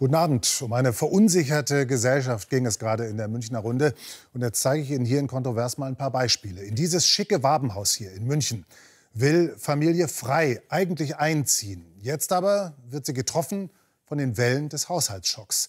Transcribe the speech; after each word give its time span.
Guten 0.00 0.14
Abend. 0.14 0.62
Um 0.62 0.72
eine 0.72 0.94
verunsicherte 0.94 1.86
Gesellschaft 1.86 2.48
ging 2.48 2.64
es 2.64 2.78
gerade 2.78 3.04
in 3.04 3.18
der 3.18 3.28
Münchner 3.28 3.58
Runde. 3.58 3.92
Und 4.32 4.40
jetzt 4.40 4.62
zeige 4.62 4.82
ich 4.82 4.90
Ihnen 4.90 5.04
hier 5.04 5.18
in 5.18 5.26
Kontrovers 5.26 5.76
mal 5.76 5.88
ein 5.88 5.96
paar 5.96 6.10
Beispiele. 6.10 6.62
In 6.62 6.74
dieses 6.74 7.06
schicke 7.06 7.42
Wabenhaus 7.42 7.92
hier 7.92 8.10
in 8.14 8.26
München 8.26 8.64
will 9.12 9.54
Familie 9.58 10.08
Frei 10.08 10.62
eigentlich 10.70 11.16
einziehen. 11.18 11.84
Jetzt 12.00 12.32
aber 12.32 12.72
wird 12.88 13.04
sie 13.04 13.12
getroffen 13.12 13.68
von 14.06 14.16
den 14.16 14.38
Wellen 14.38 14.70
des 14.70 14.88
Haushaltsschocks. 14.88 15.68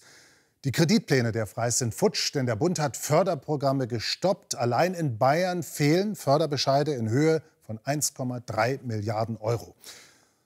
Die 0.64 0.72
Kreditpläne 0.72 1.32
der 1.32 1.46
Freis 1.46 1.76
sind 1.76 1.94
futsch, 1.94 2.34
denn 2.34 2.46
der 2.46 2.56
Bund 2.56 2.78
hat 2.78 2.96
Förderprogramme 2.96 3.86
gestoppt. 3.86 4.54
Allein 4.54 4.94
in 4.94 5.18
Bayern 5.18 5.62
fehlen 5.62 6.16
Förderbescheide 6.16 6.94
in 6.94 7.10
Höhe 7.10 7.42
von 7.66 7.78
1,3 7.80 8.80
Milliarden 8.82 9.36
Euro. 9.36 9.74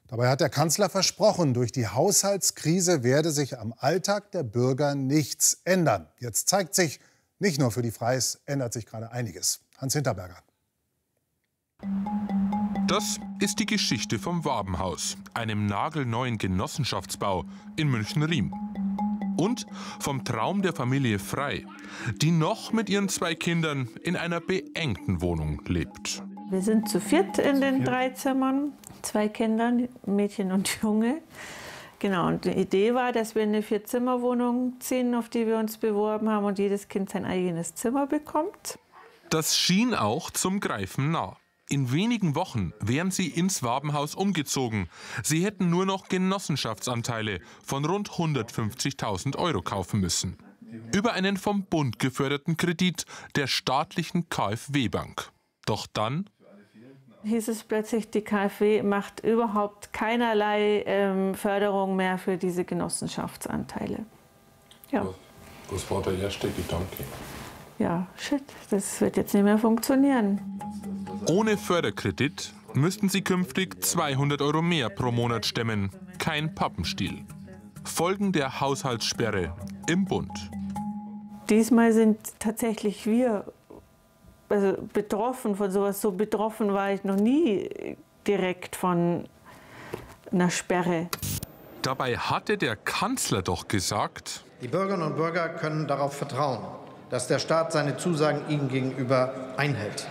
Dabei 0.08 0.28
hat 0.28 0.40
der 0.40 0.50
Kanzler 0.50 0.88
versprochen, 0.88 1.52
durch 1.52 1.72
die 1.72 1.88
Haushaltskrise 1.88 3.02
werde 3.02 3.32
sich 3.32 3.58
am 3.58 3.74
Alltag 3.76 4.30
der 4.30 4.44
Bürger 4.44 4.94
nichts 4.94 5.60
ändern. 5.64 6.06
Jetzt 6.20 6.48
zeigt 6.48 6.76
sich, 6.76 7.00
nicht 7.40 7.58
nur 7.58 7.72
für 7.72 7.82
die 7.82 7.90
Freis 7.90 8.40
ändert 8.46 8.72
sich 8.72 8.86
gerade 8.86 9.10
einiges. 9.10 9.60
Hans 9.78 9.94
Hinterberger. 9.94 10.38
Das 12.86 13.18
ist 13.40 13.58
die 13.58 13.66
Geschichte 13.66 14.20
vom 14.20 14.44
Wabenhaus, 14.44 15.16
einem 15.34 15.66
nagelneuen 15.66 16.38
Genossenschaftsbau 16.38 17.44
in 17.76 17.88
München-Riem. 17.88 18.54
Und 19.36 19.66
vom 19.98 20.24
Traum 20.24 20.62
der 20.62 20.72
Familie 20.72 21.18
Frei, 21.18 21.66
die 22.22 22.30
noch 22.30 22.72
mit 22.72 22.88
ihren 22.88 23.08
zwei 23.08 23.34
Kindern 23.34 23.88
in 24.02 24.16
einer 24.16 24.40
beengten 24.40 25.20
Wohnung 25.20 25.60
lebt. 25.66 26.22
Wir 26.48 26.62
sind 26.62 26.88
zu 26.88 27.00
viert 27.00 27.38
in 27.38 27.60
den 27.60 27.84
drei 27.84 28.10
Zimmern 28.10 28.72
zwei 29.02 29.28
Kindern, 29.28 29.88
Mädchen 30.04 30.52
und 30.52 30.68
Junge. 30.82 31.22
Genau, 31.98 32.28
und 32.28 32.44
die 32.44 32.50
Idee 32.50 32.94
war, 32.94 33.12
dass 33.12 33.34
wir 33.34 33.42
eine 33.42 33.62
Vier-Zimmer-Wohnung 33.62 34.74
ziehen, 34.80 35.14
auf 35.14 35.28
die 35.28 35.46
wir 35.46 35.58
uns 35.58 35.78
beworben 35.78 36.28
haben 36.28 36.44
und 36.44 36.58
jedes 36.58 36.88
Kind 36.88 37.10
sein 37.10 37.24
eigenes 37.24 37.74
Zimmer 37.74 38.06
bekommt. 38.06 38.78
Das 39.30 39.56
schien 39.56 39.94
auch 39.94 40.30
zum 40.30 40.60
Greifen 40.60 41.10
nah. 41.10 41.36
In 41.68 41.90
wenigen 41.90 42.36
Wochen 42.36 42.72
wären 42.78 43.10
sie 43.10 43.26
ins 43.26 43.64
Wabenhaus 43.64 44.14
umgezogen. 44.14 44.88
Sie 45.24 45.44
hätten 45.44 45.68
nur 45.68 45.84
noch 45.84 46.08
Genossenschaftsanteile 46.08 47.40
von 47.64 47.84
rund 47.84 48.10
150.000 48.10 49.36
Euro 49.36 49.62
kaufen 49.62 49.98
müssen. 49.98 50.36
Über 50.94 51.14
einen 51.14 51.38
vom 51.38 51.64
Bund 51.64 51.98
geförderten 51.98 52.56
Kredit 52.56 53.04
der 53.34 53.48
staatlichen 53.48 54.28
KfW-Bank. 54.28 55.32
Doch 55.64 55.88
dann 55.92 56.30
hieß 57.26 57.48
es 57.48 57.64
plötzlich, 57.64 58.10
die 58.10 58.22
KfW 58.22 58.82
macht 58.82 59.20
überhaupt 59.20 59.92
keinerlei 59.92 60.82
ähm, 60.86 61.34
Förderung 61.34 61.96
mehr 61.96 62.18
für 62.18 62.36
diese 62.36 62.64
Genossenschaftsanteile. 62.64 64.06
Ja. 64.90 65.06
Was 65.70 65.90
war 65.90 66.00
der 66.02 66.18
erste 66.18 66.48
Gedanke? 66.50 67.04
Ja, 67.78 68.06
shit, 68.16 68.42
das 68.70 69.00
wird 69.00 69.16
jetzt 69.16 69.34
nicht 69.34 69.42
mehr 69.42 69.58
funktionieren. 69.58 70.40
Ohne 71.28 71.58
Förderkredit 71.58 72.54
müssten 72.72 73.08
sie 73.08 73.22
künftig 73.22 73.82
200 73.84 74.40
Euro 74.40 74.62
mehr 74.62 74.88
pro 74.88 75.10
Monat 75.10 75.44
stemmen. 75.44 75.90
Kein 76.18 76.54
Pappenstiel. 76.54 77.24
Folgen 77.84 78.32
der 78.32 78.60
Haushaltssperre 78.60 79.54
im 79.88 80.04
Bund. 80.04 80.50
Diesmal 81.50 81.92
sind 81.92 82.18
tatsächlich 82.38 83.06
wir 83.06 83.52
also 84.48 84.76
betroffen 84.92 85.56
von 85.56 85.70
sowas. 85.70 86.00
So 86.00 86.12
betroffen 86.12 86.72
war 86.72 86.92
ich 86.92 87.04
noch 87.04 87.16
nie 87.16 87.96
direkt 88.26 88.76
von 88.76 89.28
einer 90.32 90.50
Sperre. 90.50 91.08
Dabei 91.82 92.16
hatte 92.16 92.58
der 92.58 92.76
Kanzler 92.76 93.42
doch 93.42 93.68
gesagt, 93.68 94.44
die 94.62 94.68
Bürgerinnen 94.68 95.06
und 95.06 95.16
Bürger 95.16 95.50
können 95.50 95.86
darauf 95.86 96.16
vertrauen, 96.16 96.60
dass 97.10 97.28
der 97.28 97.38
Staat 97.38 97.72
seine 97.72 97.98
Zusagen 97.98 98.48
ihnen 98.48 98.68
gegenüber 98.68 99.52
einhält. 99.56 100.08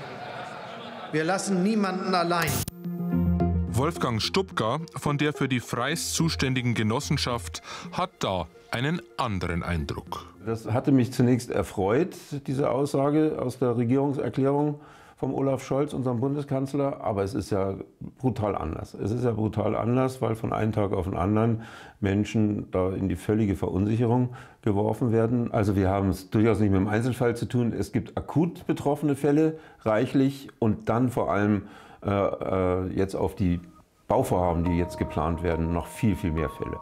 Wir 1.12 1.23
lassen 1.23 1.63
niemanden 1.63 2.13
allein. 2.13 2.52
Wolfgang 3.69 4.22
Stubka 4.22 4.79
von 4.96 5.17
der 5.17 5.34
für 5.34 5.50
die 5.50 5.59
Freis 5.59 6.13
zuständigen 6.13 6.75
Genossenschaft 6.75 7.62
hat 7.91 8.12
da 8.19 8.47
einen 8.75 9.02
anderen 9.16 9.63
Eindruck. 9.63 10.25
Das 10.46 10.69
hatte 10.69 10.91
mich 10.91 11.13
zunächst 11.13 11.50
erfreut, 11.50 12.13
diese 12.46 12.69
Aussage 12.69 13.41
aus 13.41 13.58
der 13.58 13.78
Regierungserklärung 13.78 14.81
vom 15.16 15.34
Olaf 15.34 15.63
Scholz, 15.63 15.94
unserem 15.94 16.19
Bundeskanzler. 16.19 17.00
Aber 17.00 17.24
es 17.24 17.34
ist 17.34 17.52
ja 17.52 17.75
brutal 18.18 18.53
anders. 18.53 18.94
Es 18.94 19.12
ist 19.12 19.24
ja 19.24 19.31
brutal 19.31 19.78
anders, 19.78 20.22
weil 20.22 20.35
von 20.35 20.52
einem 20.52 20.74
Tag 20.74 20.91
auf 20.91 21.06
den 21.06 21.16
anderen 21.16 21.62
Menschen 22.02 22.69
da 22.72 22.90
in 22.90 23.08
die 23.08 23.16
völlige 23.16 23.56
Verunsicherung 23.56 24.35
geworfen 24.62 25.14
werden. 25.14 25.53
Also 25.53 25.78
wir 25.78 25.90
haben 25.90 26.09
es 26.09 26.30
durchaus 26.30 26.59
nicht 26.59 26.72
mit 26.72 26.81
dem 26.81 26.90
Einzelfall 26.90 27.34
zu 27.38 27.46
tun. 27.46 27.72
Es 27.72 27.94
gibt 27.94 28.18
akut 28.18 28.68
betroffene 28.68 29.16
Fälle, 29.16 29.58
reichlich, 29.84 30.50
und 30.59 30.90
dann 30.90 31.09
vor 31.09 31.31
allem 31.31 31.68
äh, 32.03 32.09
äh 32.09 32.88
jetzt 32.94 33.16
auf 33.16 33.35
die 33.35 33.62
Bauvorhaben, 34.09 34.66
die 34.66 34.78
jetzt 34.78 34.97
geplant 34.97 35.44
werden, 35.44 35.72
noch 35.72 35.88
viel, 35.88 36.18
viel 36.18 36.34
mehr 36.34 36.50
Fälle. 36.50 36.78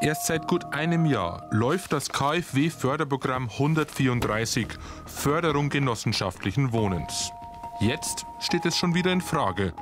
Erst 0.00 0.26
seit 0.26 0.46
gut 0.46 0.64
einem 0.72 1.06
Jahr 1.06 1.48
läuft 1.50 1.92
das 1.92 2.08
KfW-Förderprogramm 2.10 3.48
134 3.50 4.68
Förderung 5.06 5.70
genossenschaftlichen 5.70 6.72
Wohnens. 6.72 7.32
Jetzt 7.80 8.24
steht 8.38 8.64
es 8.64 8.76
schon 8.76 8.94
wieder 8.94 9.12
in 9.12 9.20
Frage 9.20 9.72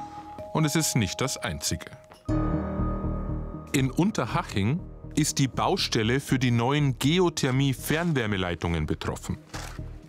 und 0.54 0.65
es 0.65 0.75
ist 0.75 0.97
nicht 0.97 1.21
das 1.21 1.37
einzige. 1.37 1.91
In 3.72 3.91
Unterhaching 3.91 4.81
ist 5.16 5.38
die 5.38 5.49
Baustelle 5.49 6.21
für 6.21 6.38
die 6.38 6.50
neuen 6.50 6.98
Geothermie-Fernwärmeleitungen 6.98 8.87
betroffen. 8.87 9.37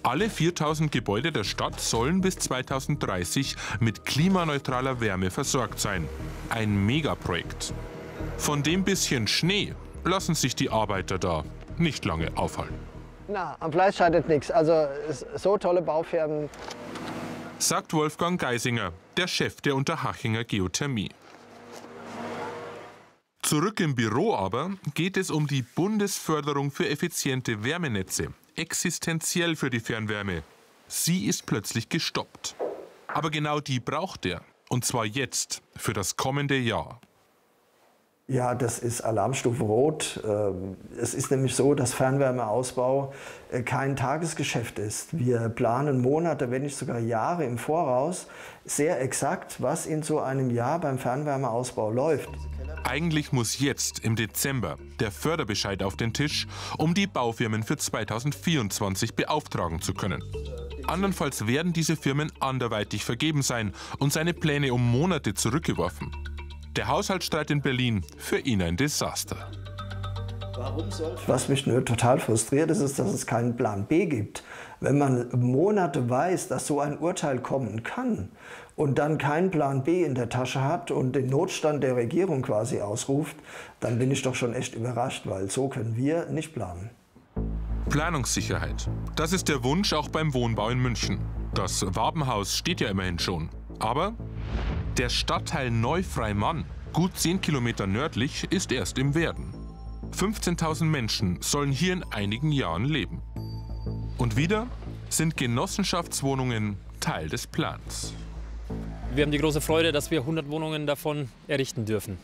Alle 0.04 0.30
4000 0.30 0.90
Gebäude 0.90 1.34
der 1.34 1.44
Stadt 1.44 1.82
sollen 1.82 2.22
bis 2.22 2.38
2030 2.38 3.58
mit 3.82 4.06
klimaneutraler 4.06 5.02
Wärme 5.02 5.32
versorgt 5.32 5.82
sein. 5.82 6.08
Ein 6.50 6.86
Megaprojekt. 6.86 7.74
Von 8.38 8.64
dem 8.64 8.86
bisschen 8.86 9.28
Schnee 9.28 9.74
lassen 10.04 10.36
sich 10.36 10.56
die 10.56 10.70
Arbeiter 10.70 11.18
da 11.18 11.44
nicht 11.78 12.06
lange 12.06 12.36
aufhalten. 12.38 12.80
Na, 13.28 13.58
am 13.60 13.72
Fleisch 13.72 13.98
scheitert 13.98 14.28
nichts. 14.30 14.50
Also 14.52 14.88
so 15.36 15.58
tolle 15.58 15.82
Baufirmen. 15.82 16.50
Sagt 17.60 17.94
Wolfgang 17.94 18.40
Geisinger, 18.40 18.94
der 19.18 19.28
Chef 19.28 19.62
der 19.62 19.76
Unterhachinger 19.76 20.44
Geothermie. 20.44 21.10
Zurück 23.42 23.80
im 23.80 23.96
Büro 23.96 24.36
aber 24.36 24.72
geht 24.94 25.18
es 25.18 25.32
um 25.32 25.48
die 25.48 25.62
Bundesförderung 25.62 26.70
für 26.70 26.90
effiziente 26.90 27.64
Wärmenetze, 27.64 28.34
existenziell 28.56 29.56
für 29.56 29.70
die 29.70 29.80
Fernwärme. 29.80 30.44
Sie 30.88 31.26
ist 31.26 31.46
plötzlich 31.46 31.90
gestoppt. 31.90 32.56
Aber 33.08 33.30
genau 33.30 33.60
die 33.60 33.80
braucht 33.80 34.26
er. 34.26 34.42
Und 34.70 34.86
zwar 34.86 35.06
jetzt, 35.06 35.62
für 35.76 35.94
das 35.94 36.18
kommende 36.18 36.58
Jahr. 36.58 37.00
Ja, 38.30 38.56
das 38.56 38.80
ist 38.80 39.00
Alarmstufe 39.00 39.64
Rot. 39.64 40.22
Ähm, 40.28 40.76
es 41.00 41.14
ist 41.14 41.32
nämlich 41.32 41.56
so, 41.56 41.74
dass 41.74 41.94
Fernwärmeausbau 41.94 43.14
äh, 43.52 43.62
kein 43.62 43.96
Tagesgeschäft 43.96 44.80
ist. 44.80 45.18
Wir 45.18 45.48
planen 45.48 46.02
Monate, 46.02 46.52
wenn 46.52 46.64
nicht 46.64 46.76
sogar 46.76 47.00
Jahre 47.00 47.46
im 47.46 47.58
Voraus 47.58 48.28
sehr 48.66 49.02
exakt, 49.02 49.62
was 49.62 49.86
in 49.86 50.04
so 50.04 50.20
einem 50.20 50.50
Jahr 50.50 50.82
beim 50.82 50.98
Fernwärmeausbau 50.98 51.90
läuft. 51.90 52.28
Eigentlich 52.84 53.32
muss 53.32 53.60
jetzt 53.60 54.00
im 54.00 54.18
Dezember 54.18 54.78
der 55.00 55.12
Förderbescheid 55.12 55.82
auf 55.82 55.96
den 55.96 56.12
Tisch, 56.12 56.48
um 56.78 56.94
die 56.94 57.08
Baufirmen 57.08 57.64
für 57.64 57.78
2024 57.78 59.16
beauftragen 59.16 59.82
zu 59.82 59.94
können. 59.94 60.22
Andernfalls 60.86 61.48
werden 61.48 61.72
diese 61.72 61.96
Firmen 61.96 62.30
anderweitig 62.42 63.06
vergeben 63.06 63.42
sein 63.42 63.74
und 64.00 64.12
seine 64.12 64.34
Pläne 64.34 64.74
um 64.74 64.92
Monate 64.92 65.34
zurückgeworfen. 65.34 66.12
Der 66.78 66.88
Haushaltsstreit 66.88 67.50
in 67.50 67.62
Berlin 67.62 68.06
für 68.20 68.38
ihn 68.38 68.62
ein 68.62 68.78
Desaster. 68.78 69.50
Was 71.26 71.50
mich 71.50 71.66
nur 71.66 71.84
total 71.84 72.20
frustriert 72.20 72.70
ist, 72.70 72.82
ist, 72.82 73.00
dass 73.00 73.12
es 73.12 73.26
keinen 73.26 73.58
Plan 73.58 73.88
B 73.88 74.06
gibt. 74.06 74.44
Wenn 74.80 75.00
man 75.00 75.28
Monate 75.32 76.08
weiß, 76.08 76.50
dass 76.50 76.68
so 76.68 76.80
ein 76.80 77.00
Urteil 77.00 77.40
kommen 77.40 77.82
kann 77.82 78.30
und 78.76 79.00
dann 79.00 79.18
keinen 79.18 79.50
Plan 79.50 79.84
B 79.84 80.04
in 80.04 80.14
der 80.14 80.30
Tasche 80.30 80.64
hat 80.64 80.92
und 80.92 81.14
den 81.14 81.32
Notstand 81.32 81.84
der 81.84 81.96
Regierung 81.96 82.44
quasi 82.44 82.80
ausruft, 82.80 83.36
dann 83.80 83.98
bin 83.98 84.12
ich 84.12 84.22
doch 84.22 84.36
schon 84.36 84.54
echt 84.54 84.76
überrascht, 84.76 85.24
weil 85.26 85.50
so 85.50 85.70
können 85.70 85.98
wir 85.98 86.28
nicht 86.28 86.54
planen. 86.54 86.92
Planungssicherheit. 87.90 88.88
Das 89.16 89.34
ist 89.34 89.48
der 89.48 89.64
Wunsch 89.64 89.94
auch 89.94 90.10
beim 90.10 90.32
Wohnbau 90.36 90.70
in 90.70 90.78
München. 90.78 91.20
Das 91.56 91.84
Wabenhaus 91.96 92.56
steht 92.56 92.82
ja 92.82 92.90
immerhin 92.90 93.18
schon. 93.18 93.50
Aber 93.80 94.14
der 94.98 95.10
Stadtteil 95.10 95.70
Neufreimann, 95.70 96.66
gut 96.94 97.18
10 97.18 97.42
Kilometer 97.42 97.88
nördlich, 97.88 98.46
ist 98.50 98.72
erst 98.72 98.98
im 98.98 99.14
Werden. 99.14 99.54
15.000 100.16 100.86
Menschen 100.86 101.42
sollen 101.42 101.72
hier 101.72 101.94
in 101.94 102.04
einigen 102.12 102.52
Jahren 102.52 102.86
leben. 102.86 103.22
Und 104.18 104.36
wieder 104.36 104.68
sind 105.10 105.38
Genossenschaftswohnungen 105.38 106.78
Teil 107.00 107.30
des 107.30 107.46
Plans. 107.46 108.14
Wir 109.14 109.24
haben 109.24 109.32
die 109.32 109.38
große 109.38 109.62
Freude, 109.62 109.92
dass 109.92 110.12
wir 110.12 110.22
100 110.22 110.50
Wohnungen 110.50 110.88
davon 110.88 111.30
errichten 111.48 111.86
dürfen. 111.86 112.18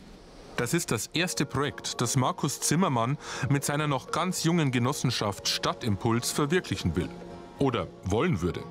Das 0.56 0.74
ist 0.74 0.90
das 0.90 1.08
erste 1.08 1.46
Projekt, 1.46 2.00
das 2.00 2.16
Markus 2.16 2.60
Zimmermann 2.60 3.18
mit 3.48 3.64
seiner 3.64 3.88
noch 3.88 4.12
ganz 4.12 4.44
jungen 4.44 4.70
Genossenschaft 4.70 5.48
Stadtimpuls 5.48 6.30
verwirklichen 6.30 6.94
will. 6.94 7.08
Oder 7.58 7.88
wollen 8.04 8.40
würde. 8.40 8.62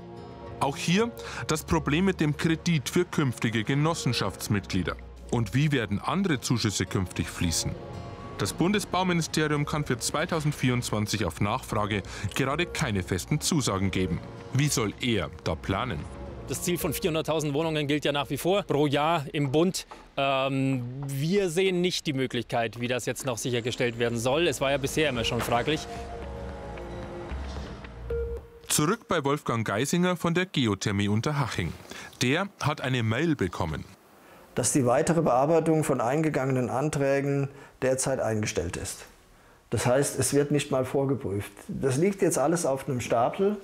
Auch 0.64 0.78
hier 0.78 1.12
das 1.48 1.66
Problem 1.66 2.06
mit 2.06 2.22
dem 2.22 2.38
Kredit 2.38 2.88
für 2.88 3.04
künftige 3.04 3.66
Genossenschaftsmitglieder. 3.66 4.96
Und 5.30 5.54
wie 5.54 5.74
werden 5.74 6.00
andere 6.00 6.40
Zuschüsse 6.40 6.86
künftig 6.86 7.28
fließen? 7.28 7.72
Das 8.38 8.54
Bundesbauministerium 8.54 9.66
kann 9.66 9.84
für 9.84 9.98
2024 9.98 11.26
auf 11.26 11.42
Nachfrage 11.42 12.02
gerade 12.34 12.66
keine 12.66 13.04
festen 13.04 13.42
Zusagen 13.42 13.92
geben. 13.92 14.22
Wie 14.54 14.70
soll 14.70 14.94
er 15.02 15.30
da 15.44 15.56
planen? 15.56 16.00
Das 16.48 16.62
Ziel 16.62 16.78
von 16.78 16.94
400.000 16.94 17.54
Wohnungen 17.54 17.86
gilt 17.86 18.06
ja 18.06 18.14
nach 18.14 18.30
wie 18.30 18.38
vor 18.38 18.64
pro 18.64 18.88
Jahr 18.88 19.26
im 19.34 19.52
Bund. 19.52 19.86
Ähm, 20.16 20.84
wir 21.08 21.50
sehen 21.50 21.82
nicht 21.82 22.08
die 22.08 22.14
Möglichkeit, 22.14 22.80
wie 22.80 22.88
das 22.88 23.06
jetzt 23.06 23.26
noch 23.26 23.38
sichergestellt 23.38 24.00
werden 24.00 24.18
soll. 24.18 24.48
Es 24.48 24.62
war 24.62 24.72
ja 24.72 24.78
bisher 24.78 25.10
immer 25.10 25.26
schon 25.26 25.42
fraglich. 25.42 25.82
Zurück 28.74 29.08
bei 29.08 29.24
Wolfgang 29.24 29.68
Geisinger 29.68 30.18
von 30.18 30.34
der 30.34 30.48
Geothermie 30.48 31.08
Unterhaching. 31.08 31.72
Der 32.24 32.48
hat 32.60 32.82
eine 32.82 33.04
Mail 33.04 33.36
bekommen. 33.36 33.86
Dass 34.56 34.72
die 34.72 34.88
weitere 34.88 35.22
Bearbeitung 35.22 35.84
von 35.84 36.02
eingegangenen 36.02 36.72
Anträgen 36.72 37.50
derzeit 37.84 38.20
eingestellt 38.20 38.76
ist. 38.76 39.06
Das 39.70 39.86
heißt, 39.86 40.18
es 40.18 40.34
wird 40.34 40.50
nicht 40.50 40.72
mal 40.72 40.86
vorgeprüft. 40.86 41.52
Das 41.68 41.98
liegt 41.98 42.24
jetzt 42.24 42.40
alles 42.40 42.66
auf 42.66 42.90
einem 42.90 43.00
Stapel. 43.00 43.58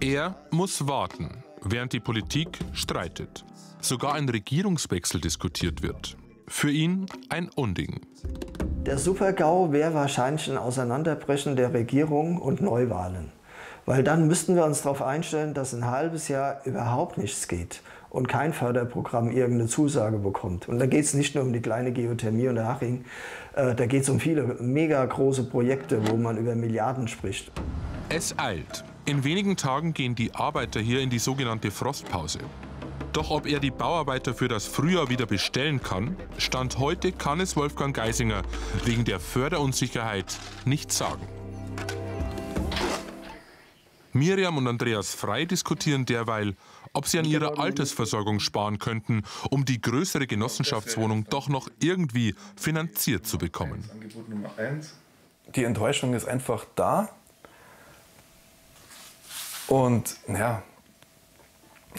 Er 0.00 0.34
muss 0.50 0.88
warten, 0.88 1.44
während 1.62 1.92
die 1.92 2.00
Politik 2.00 2.58
streitet. 2.72 3.44
Sogar 3.80 4.14
ein 4.14 4.28
Regierungswechsel 4.28 5.20
diskutiert 5.20 5.84
wird. 5.84 6.16
Für 6.48 6.72
ihn 6.72 7.06
ein 7.28 7.48
Unding. 7.54 8.00
Der 8.84 8.98
Super-GAU 8.98 9.70
wäre 9.70 9.94
wahrscheinlich 9.94 10.50
ein 10.50 10.58
Auseinanderbrechen 10.58 11.54
der 11.54 11.72
Regierung 11.72 12.38
und 12.38 12.60
Neuwahlen. 12.60 13.37
Weil 13.88 14.04
dann 14.04 14.26
müssten 14.26 14.54
wir 14.54 14.66
uns 14.66 14.82
darauf 14.82 15.00
einstellen, 15.00 15.54
dass 15.54 15.72
ein 15.72 15.86
halbes 15.86 16.28
Jahr 16.28 16.60
überhaupt 16.66 17.16
nichts 17.16 17.48
geht 17.48 17.80
und 18.10 18.28
kein 18.28 18.52
Förderprogramm 18.52 19.30
irgendeine 19.30 19.66
Zusage 19.66 20.18
bekommt. 20.18 20.68
Und 20.68 20.78
da 20.78 20.84
geht 20.84 21.06
es 21.06 21.14
nicht 21.14 21.34
nur 21.34 21.42
um 21.42 21.54
die 21.54 21.62
kleine 21.62 21.90
Geothermie 21.90 22.48
und 22.48 22.56
der 22.56 22.68
Haching, 22.68 23.06
äh, 23.54 23.74
da 23.74 23.86
geht 23.86 24.02
es 24.02 24.10
um 24.10 24.20
viele 24.20 24.42
mega 24.60 25.02
große 25.06 25.44
Projekte, 25.44 26.06
wo 26.06 26.18
man 26.18 26.36
über 26.36 26.54
Milliarden 26.54 27.08
spricht. 27.08 27.50
Es 28.10 28.38
eilt. 28.38 28.84
In 29.06 29.24
wenigen 29.24 29.56
Tagen 29.56 29.94
gehen 29.94 30.14
die 30.14 30.34
Arbeiter 30.34 30.80
hier 30.80 31.00
in 31.00 31.08
die 31.08 31.18
sogenannte 31.18 31.70
Frostpause. 31.70 32.40
Doch 33.14 33.30
ob 33.30 33.46
er 33.46 33.58
die 33.58 33.70
Bauarbeiter 33.70 34.34
für 34.34 34.48
das 34.48 34.66
Frühjahr 34.66 35.08
wieder 35.08 35.24
bestellen 35.24 35.82
kann, 35.82 36.14
Stand 36.36 36.78
heute 36.78 37.10
kann 37.10 37.40
es 37.40 37.56
Wolfgang 37.56 37.96
Geisinger 37.96 38.42
wegen 38.84 39.06
der 39.06 39.18
Förderunsicherheit 39.18 40.38
nicht 40.66 40.92
sagen. 40.92 41.26
Miriam 44.12 44.56
und 44.56 44.66
Andreas 44.66 45.14
Frei 45.14 45.44
diskutieren 45.44 46.06
derweil, 46.06 46.56
ob 46.92 47.06
sie 47.06 47.18
an 47.18 47.24
ihrer 47.24 47.58
Altersversorgung 47.58 48.40
sparen 48.40 48.78
könnten, 48.78 49.22
um 49.50 49.64
die 49.64 49.80
größere 49.80 50.26
Genossenschaftswohnung 50.26 51.24
doch 51.28 51.48
noch 51.48 51.68
irgendwie 51.80 52.34
finanziert 52.56 53.26
zu 53.26 53.38
bekommen. 53.38 53.88
Die 55.54 55.64
Enttäuschung 55.64 56.14
ist 56.14 56.26
einfach 56.26 56.64
da. 56.74 57.10
Und 59.66 60.16
ja, 60.28 60.62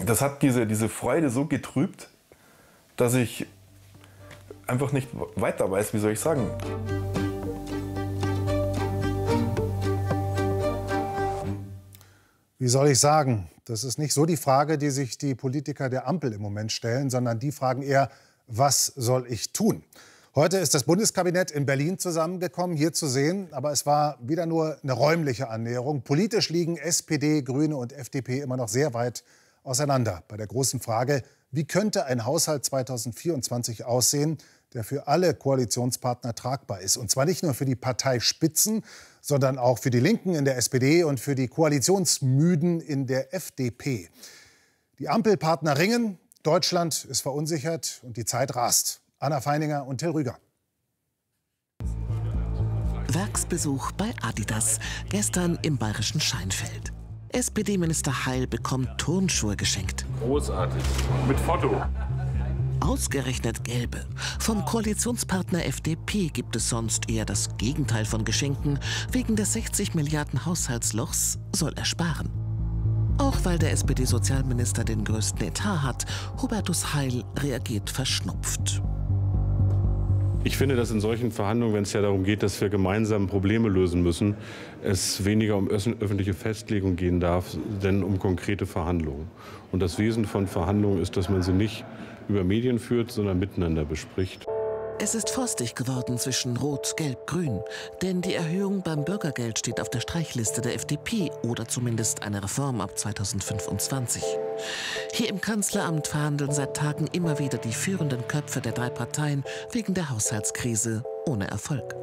das 0.06 0.22
hat 0.22 0.42
diese, 0.42 0.66
diese 0.66 0.90
Freude 0.90 1.30
so 1.30 1.46
getrübt, 1.46 2.10
dass 2.96 3.14
ich 3.14 3.46
einfach 4.68 4.92
nicht 4.92 5.10
weiter 5.36 5.70
weiß, 5.70 5.94
wie 5.94 6.00
soll 6.00 6.14
ich 6.14 6.20
sagen. 6.20 6.50
Wie 12.62 12.68
soll 12.68 12.90
ich 12.90 13.00
sagen? 13.00 13.50
Das 13.64 13.86
ist 13.86 13.98
nicht 14.00 14.14
so 14.14 14.26
die 14.26 14.36
Frage, 14.36 14.78
die 14.78 14.90
sich 14.90 15.18
die 15.18 15.34
Politiker 15.34 15.88
der 15.90 16.10
Ampel 16.10 16.34
im 16.34 16.42
Moment 16.42 16.74
stellen, 16.74 17.10
sondern 17.10 17.40
die 17.40 17.54
fragen 17.54 17.82
eher, 17.82 18.10
was 18.48 18.88
soll 18.98 19.28
ich 19.30 19.54
tun? 19.54 19.82
Heute 20.36 20.58
ist 20.58 20.74
das 20.74 20.84
Bundeskabinett 20.84 21.52
in 21.52 21.66
Berlin 21.66 22.00
zusammengekommen, 22.00 22.76
hier 22.76 22.92
zu 22.92 23.08
sehen. 23.08 23.48
Aber 23.52 23.72
es 23.72 23.86
war 23.86 24.18
wieder 24.22 24.46
nur 24.46 24.78
eine 24.84 24.92
räumliche 24.92 25.48
Annäherung. 25.48 26.02
Politisch 26.02 26.50
liegen 26.50 26.76
SPD, 26.76 27.44
Grüne 27.44 27.78
und 27.78 27.94
FDP 27.94 28.42
immer 28.42 28.58
noch 28.58 28.68
sehr 28.68 28.94
weit 28.94 29.24
auseinander 29.64 30.24
bei 30.28 30.36
der 30.36 30.48
großen 30.48 30.82
Frage, 30.82 31.24
wie 31.52 31.64
könnte 31.64 32.08
ein 32.08 32.26
Haushalt 32.26 32.66
2024 32.66 33.86
aussehen, 33.86 34.38
der 34.74 34.84
für 34.84 35.08
alle 35.08 35.34
Koalitionspartner 35.34 36.36
tragbar 36.36 36.82
ist. 36.82 36.98
Und 36.98 37.10
zwar 37.10 37.26
nicht 37.26 37.44
nur 37.44 37.54
für 37.54 37.66
die 37.66 37.76
Parteispitzen, 37.76 38.84
sondern 39.22 39.58
auch 39.58 39.80
für 39.80 39.90
die 39.90 40.00
Linken 40.00 40.36
in 40.36 40.46
der 40.46 40.58
SPD 40.58 41.04
und 41.04 41.20
für 41.20 41.36
die 41.36 41.48
Koalitionsmüden 41.48 42.80
in 42.82 43.08
der 43.08 43.34
FDP. 43.34 44.10
Die 45.00 45.10
Ampelpartner 45.10 45.78
ringen, 45.78 46.20
Deutschland 46.44 47.06
ist 47.06 47.22
verunsichert 47.22 48.02
und 48.04 48.18
die 48.18 48.26
Zeit 48.26 48.56
rast. 48.56 49.02
Anna 49.20 49.42
Feininger 49.42 49.86
und 49.86 49.98
Till 49.98 50.10
Rüger. 50.10 50.38
Werksbesuch 53.12 53.92
bei 53.94 54.14
Adidas, 54.22 54.80
gestern 55.10 55.58
im 55.64 55.78
bayerischen 55.78 56.22
Scheinfeld. 56.22 56.94
SPD-Minister 57.30 58.26
Heil 58.26 58.48
bekommt 58.48 58.98
Turnschuhe 58.98 59.56
geschenkt. 59.56 60.06
Großartig. 60.20 60.84
Mit 61.28 61.40
Foto. 61.40 61.82
Ausgerechnet 62.82 63.64
gelbe. 63.64 64.06
Vom 64.40 64.66
Koalitionspartner 64.66 65.66
FDP 65.66 66.30
gibt 66.30 66.56
es 66.56 66.70
sonst 66.70 67.10
eher 67.10 67.26
das 67.26 67.58
Gegenteil 67.58 68.06
von 68.06 68.26
Geschenken. 68.26 68.80
Wegen 69.12 69.36
des 69.36 69.54
60 69.54 69.96
Milliarden 69.96 70.46
Haushaltslochs 70.46 71.40
soll 71.56 71.74
er 71.76 71.86
sparen. 71.86 72.30
Auch 73.18 73.38
weil 73.44 73.60
der 73.60 73.72
SPD-Sozialminister 73.74 74.84
den 74.84 75.04
größten 75.04 75.48
Etat 75.48 75.84
hat, 75.84 76.06
Hubertus 76.42 76.94
Heil 76.94 77.24
reagiert 77.38 77.90
verschnupft. 77.90 78.82
Ich 80.46 80.56
finde, 80.56 80.78
dass 80.78 80.90
in 80.90 81.02
solchen 81.02 81.32
Verhandlungen, 81.32 81.74
wenn 81.74 81.84
es 81.84 81.92
ja 81.92 82.02
darum 82.02 82.24
geht, 82.24 82.44
dass 82.44 82.62
wir 82.62 82.70
gemeinsam 82.70 83.28
Probleme 83.28 83.68
lösen 83.68 84.02
müssen, 84.02 84.36
es 84.82 85.26
weniger 85.26 85.58
um 85.58 85.68
öffentliche 85.68 86.34
Festlegung 86.34 86.96
gehen 86.96 87.20
darf, 87.20 87.58
denn 87.84 88.04
um 88.04 88.20
konkrete 88.20 88.66
Verhandlungen. 88.66 89.28
Und 89.74 89.82
das 89.82 90.00
Wesen 90.00 90.24
von 90.24 90.48
Verhandlungen 90.48 91.02
ist, 91.02 91.18
dass 91.18 91.28
man 91.28 91.44
sie 91.44 91.52
nicht 91.52 91.84
über 92.30 92.44
Medien 92.44 92.80
führt, 92.80 93.12
sondern 93.12 93.40
miteinander 93.40 93.84
bespricht. 93.84 94.46
Es 95.02 95.16
ist 95.16 95.30
frostig 95.30 95.76
geworden 95.76 96.18
zwischen 96.18 96.58
Rot, 96.58 96.96
Gelb, 96.98 97.26
Grün. 97.26 97.62
Denn 98.02 98.22
die 98.22 98.34
Erhöhung 98.34 98.82
beim 98.84 99.06
Bürgergeld 99.06 99.58
steht 99.58 99.80
auf 99.80 99.90
der 99.90 100.02
Streichliste 100.02 100.60
der 100.60 100.76
FDP 100.76 101.32
oder 101.42 101.66
zumindest 101.66 102.22
eine 102.22 102.44
Reform 102.44 102.82
ab 102.82 102.98
2025. 102.98 104.22
Hier 105.14 105.30
im 105.30 105.40
Kanzleramt 105.40 106.08
verhandeln 106.08 106.52
seit 106.52 106.76
Tagen 106.76 107.08
immer 107.14 107.40
wieder 107.40 107.58
die 107.58 107.72
führenden 107.72 108.28
Köpfe 108.28 108.60
der 108.60 108.74
drei 108.74 108.90
Parteien 108.90 109.46
wegen 109.72 109.94
der 109.94 110.10
Haushaltskrise 110.10 111.04
ohne 111.26 111.48
Erfolg. 111.48 111.96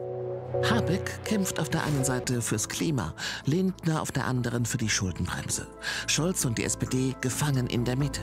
Habeck 0.71 1.23
kämpft 1.25 1.61
auf 1.61 1.69
der 1.69 1.85
einen 1.85 2.05
Seite 2.05 2.41
fürs 2.41 2.67
Klima, 2.67 3.15
Lindner 3.45 4.01
auf 4.01 4.11
der 4.11 4.25
anderen 4.25 4.65
für 4.65 4.79
die 4.79 4.89
Schuldenbremse. 4.89 5.67
Scholz 6.07 6.47
und 6.47 6.57
die 6.57 6.65
SPD 6.65 7.15
gefangen 7.21 7.67
in 7.67 7.85
der 7.85 7.97
Mitte. 7.97 8.23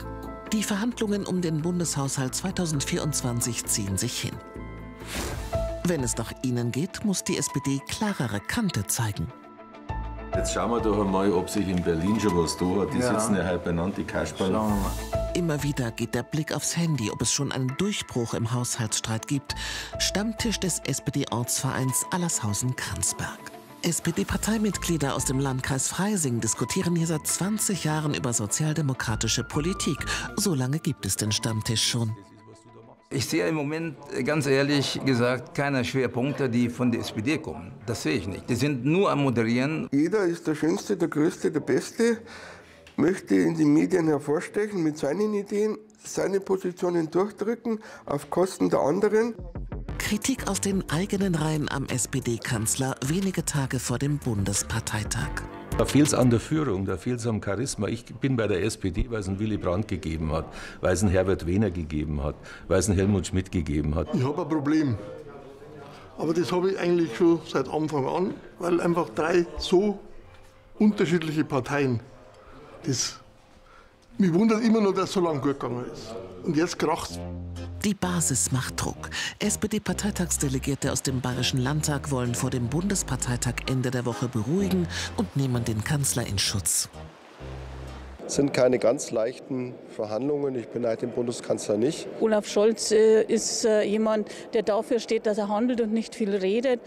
Die 0.54 0.62
Verhandlungen 0.62 1.26
um 1.26 1.40
den 1.40 1.62
Bundeshaushalt 1.62 2.32
2024 2.32 3.64
ziehen 3.64 3.98
sich 3.98 4.20
hin. 4.20 4.36
Wenn 5.82 6.04
es 6.04 6.16
nach 6.16 6.32
ihnen 6.44 6.70
geht, 6.70 7.04
muss 7.04 7.24
die 7.24 7.36
SPD 7.36 7.80
klarere 7.88 8.38
Kante 8.38 8.86
zeigen. 8.86 9.26
Jetzt 10.32 10.54
schauen 10.54 10.70
wir 10.70 10.80
doch 10.80 11.04
einmal, 11.04 11.32
ob 11.32 11.50
sich 11.50 11.66
in 11.66 11.82
Berlin 11.82 12.20
schon 12.20 12.38
was 12.38 12.56
da 12.56 12.66
hat. 12.66 12.94
Die 12.94 12.98
ja. 12.98 13.18
sitzen 13.18 13.34
ja 13.34 13.42
halt 13.42 13.64
beieinander, 13.64 13.96
die 13.96 14.04
Kasperl. 14.04 14.56
Immer 15.34 15.60
wieder 15.64 15.90
geht 15.90 16.14
der 16.14 16.22
Blick 16.22 16.54
aufs 16.54 16.76
Handy, 16.76 17.10
ob 17.10 17.20
es 17.20 17.32
schon 17.32 17.50
einen 17.50 17.74
Durchbruch 17.76 18.32
im 18.34 18.52
Haushaltsstreit 18.52 19.26
gibt. 19.26 19.56
Stammtisch 19.98 20.60
des 20.60 20.78
SPD-Ortsvereins 20.86 22.06
Allershausen-Kranzberg. 22.12 23.53
SPD-Parteimitglieder 23.84 25.14
aus 25.14 25.26
dem 25.26 25.38
Landkreis 25.38 25.88
Freising 25.88 26.40
diskutieren 26.40 26.96
hier 26.96 27.06
seit 27.06 27.26
20 27.26 27.84
Jahren 27.84 28.14
über 28.14 28.32
sozialdemokratische 28.32 29.44
Politik. 29.44 29.98
So 30.36 30.54
lange 30.54 30.78
gibt 30.78 31.04
es 31.04 31.16
den 31.16 31.32
Stammtisch 31.32 31.86
schon. 31.86 32.16
Ich 33.10 33.26
sehe 33.26 33.46
im 33.46 33.54
Moment, 33.54 33.96
ganz 34.24 34.46
ehrlich 34.46 34.98
gesagt, 35.04 35.54
keine 35.54 35.84
Schwerpunkte, 35.84 36.48
die 36.48 36.70
von 36.70 36.90
der 36.90 37.02
SPD 37.02 37.36
kommen. 37.36 37.72
Das 37.84 38.02
sehe 38.02 38.14
ich 38.16 38.26
nicht. 38.26 38.48
Die 38.48 38.54
sind 38.54 38.86
nur 38.86 39.10
am 39.10 39.22
Moderieren. 39.22 39.88
Jeder 39.92 40.24
ist 40.24 40.46
der 40.46 40.54
Schönste, 40.54 40.96
der 40.96 41.08
Größte, 41.08 41.50
der 41.50 41.60
Beste, 41.60 42.18
möchte 42.96 43.34
in 43.34 43.56
den 43.56 43.72
Medien 43.74 44.08
hervorstechen 44.08 44.82
mit 44.82 44.96
seinen 44.96 45.34
Ideen, 45.34 45.76
seine 46.02 46.40
Positionen 46.40 47.10
durchdrücken 47.10 47.80
auf 48.06 48.30
Kosten 48.30 48.70
der 48.70 48.80
anderen. 48.80 49.34
Kritik 50.04 50.48
aus 50.48 50.60
den 50.60 50.84
eigenen 50.90 51.34
Reihen 51.34 51.66
am 51.70 51.86
SPD-Kanzler 51.86 52.94
wenige 53.06 53.42
Tage 53.46 53.78
vor 53.78 53.98
dem 53.98 54.18
Bundesparteitag. 54.18 55.30
Da 55.78 55.86
fehlt 55.86 56.08
es 56.08 56.12
an 56.12 56.28
der 56.28 56.40
Führung, 56.40 56.84
da 56.84 56.98
fehlt 56.98 57.20
es 57.20 57.26
am 57.26 57.42
Charisma. 57.42 57.88
Ich 57.88 58.04
bin 58.04 58.36
bei 58.36 58.46
der 58.46 58.62
SPD, 58.62 59.06
weil 59.08 59.20
es 59.20 59.28
einen 59.28 59.38
Willy 59.38 59.56
Brandt 59.56 59.88
gegeben 59.88 60.30
hat, 60.30 60.44
weil 60.82 60.92
es 60.92 61.00
einen 61.00 61.10
Herbert 61.10 61.46
Wehner 61.46 61.70
gegeben 61.70 62.22
hat, 62.22 62.34
weil 62.68 62.80
es 62.80 62.88
einen 62.90 62.98
Helmut 62.98 63.28
Schmidt 63.28 63.50
gegeben 63.50 63.94
hat. 63.94 64.08
Ich 64.12 64.22
habe 64.22 64.42
ein 64.42 64.48
Problem. 64.48 64.98
Aber 66.18 66.34
das 66.34 66.52
habe 66.52 66.72
ich 66.72 66.78
eigentlich 66.78 67.16
schon 67.16 67.40
seit 67.50 67.66
Anfang 67.66 68.06
an, 68.06 68.34
weil 68.58 68.82
einfach 68.82 69.08
drei 69.08 69.46
so 69.56 69.98
unterschiedliche 70.78 71.44
Parteien, 71.44 72.00
das 72.82 73.18
mich 74.18 74.34
wundert 74.34 74.62
immer 74.62 74.82
noch, 74.82 74.92
dass 74.92 75.04
es 75.04 75.12
so 75.14 75.20
lange 75.20 75.40
gut 75.40 75.58
gegangen 75.58 75.86
ist. 75.90 76.14
Und 76.42 76.58
jetzt 76.58 76.78
kracht's. 76.78 77.18
Die 77.84 77.92
Basis 77.92 78.50
macht 78.50 78.82
Druck. 78.82 79.10
SPD-Parteitagsdelegierte 79.40 80.90
aus 80.90 81.02
dem 81.02 81.20
Bayerischen 81.20 81.60
Landtag 81.60 82.10
wollen 82.10 82.34
vor 82.34 82.48
dem 82.48 82.68
Bundesparteitag 82.68 83.56
Ende 83.68 83.90
der 83.90 84.06
Woche 84.06 84.26
beruhigen 84.26 84.88
und 85.18 85.36
nehmen 85.36 85.66
den 85.66 85.84
Kanzler 85.84 86.26
in 86.26 86.38
Schutz. 86.38 86.88
Es 88.26 88.36
sind 88.36 88.54
keine 88.54 88.78
ganz 88.78 89.10
leichten 89.10 89.74
Verhandlungen. 89.94 90.54
Ich 90.54 90.68
beneide 90.68 91.02
den 91.02 91.10
Bundeskanzler 91.10 91.76
nicht. 91.76 92.08
Olaf 92.20 92.48
Scholz 92.48 92.90
äh, 92.90 93.22
ist 93.22 93.66
äh, 93.66 93.82
jemand, 93.82 94.30
der 94.54 94.62
dafür 94.62 94.98
steht, 94.98 95.26
dass 95.26 95.36
er 95.36 95.50
handelt 95.50 95.82
und 95.82 95.92
nicht 95.92 96.14
viel 96.14 96.34
redet. 96.34 96.80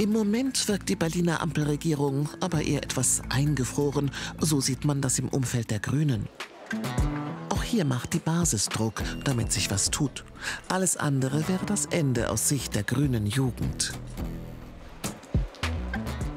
Im 0.00 0.12
Moment 0.12 0.68
wirkt 0.68 0.88
die 0.88 0.96
Berliner 0.96 1.40
Ampelregierung 1.40 2.28
aber 2.38 2.62
eher 2.62 2.84
etwas 2.84 3.22
eingefroren. 3.28 4.12
So 4.38 4.60
sieht 4.60 4.84
man 4.84 5.00
das 5.00 5.18
im 5.18 5.28
Umfeld 5.30 5.72
der 5.72 5.80
Grünen. 5.80 6.28
Hier 7.74 7.84
macht 7.84 8.14
die 8.14 8.20
Basis 8.20 8.68
Druck, 8.68 9.02
damit 9.24 9.50
sich 9.50 9.68
was 9.68 9.90
tut. 9.90 10.22
Alles 10.68 10.96
andere 10.96 11.48
wäre 11.48 11.66
das 11.66 11.86
Ende 11.86 12.30
aus 12.30 12.48
Sicht 12.48 12.76
der 12.76 12.84
grünen 12.84 13.26
Jugend. 13.26 13.94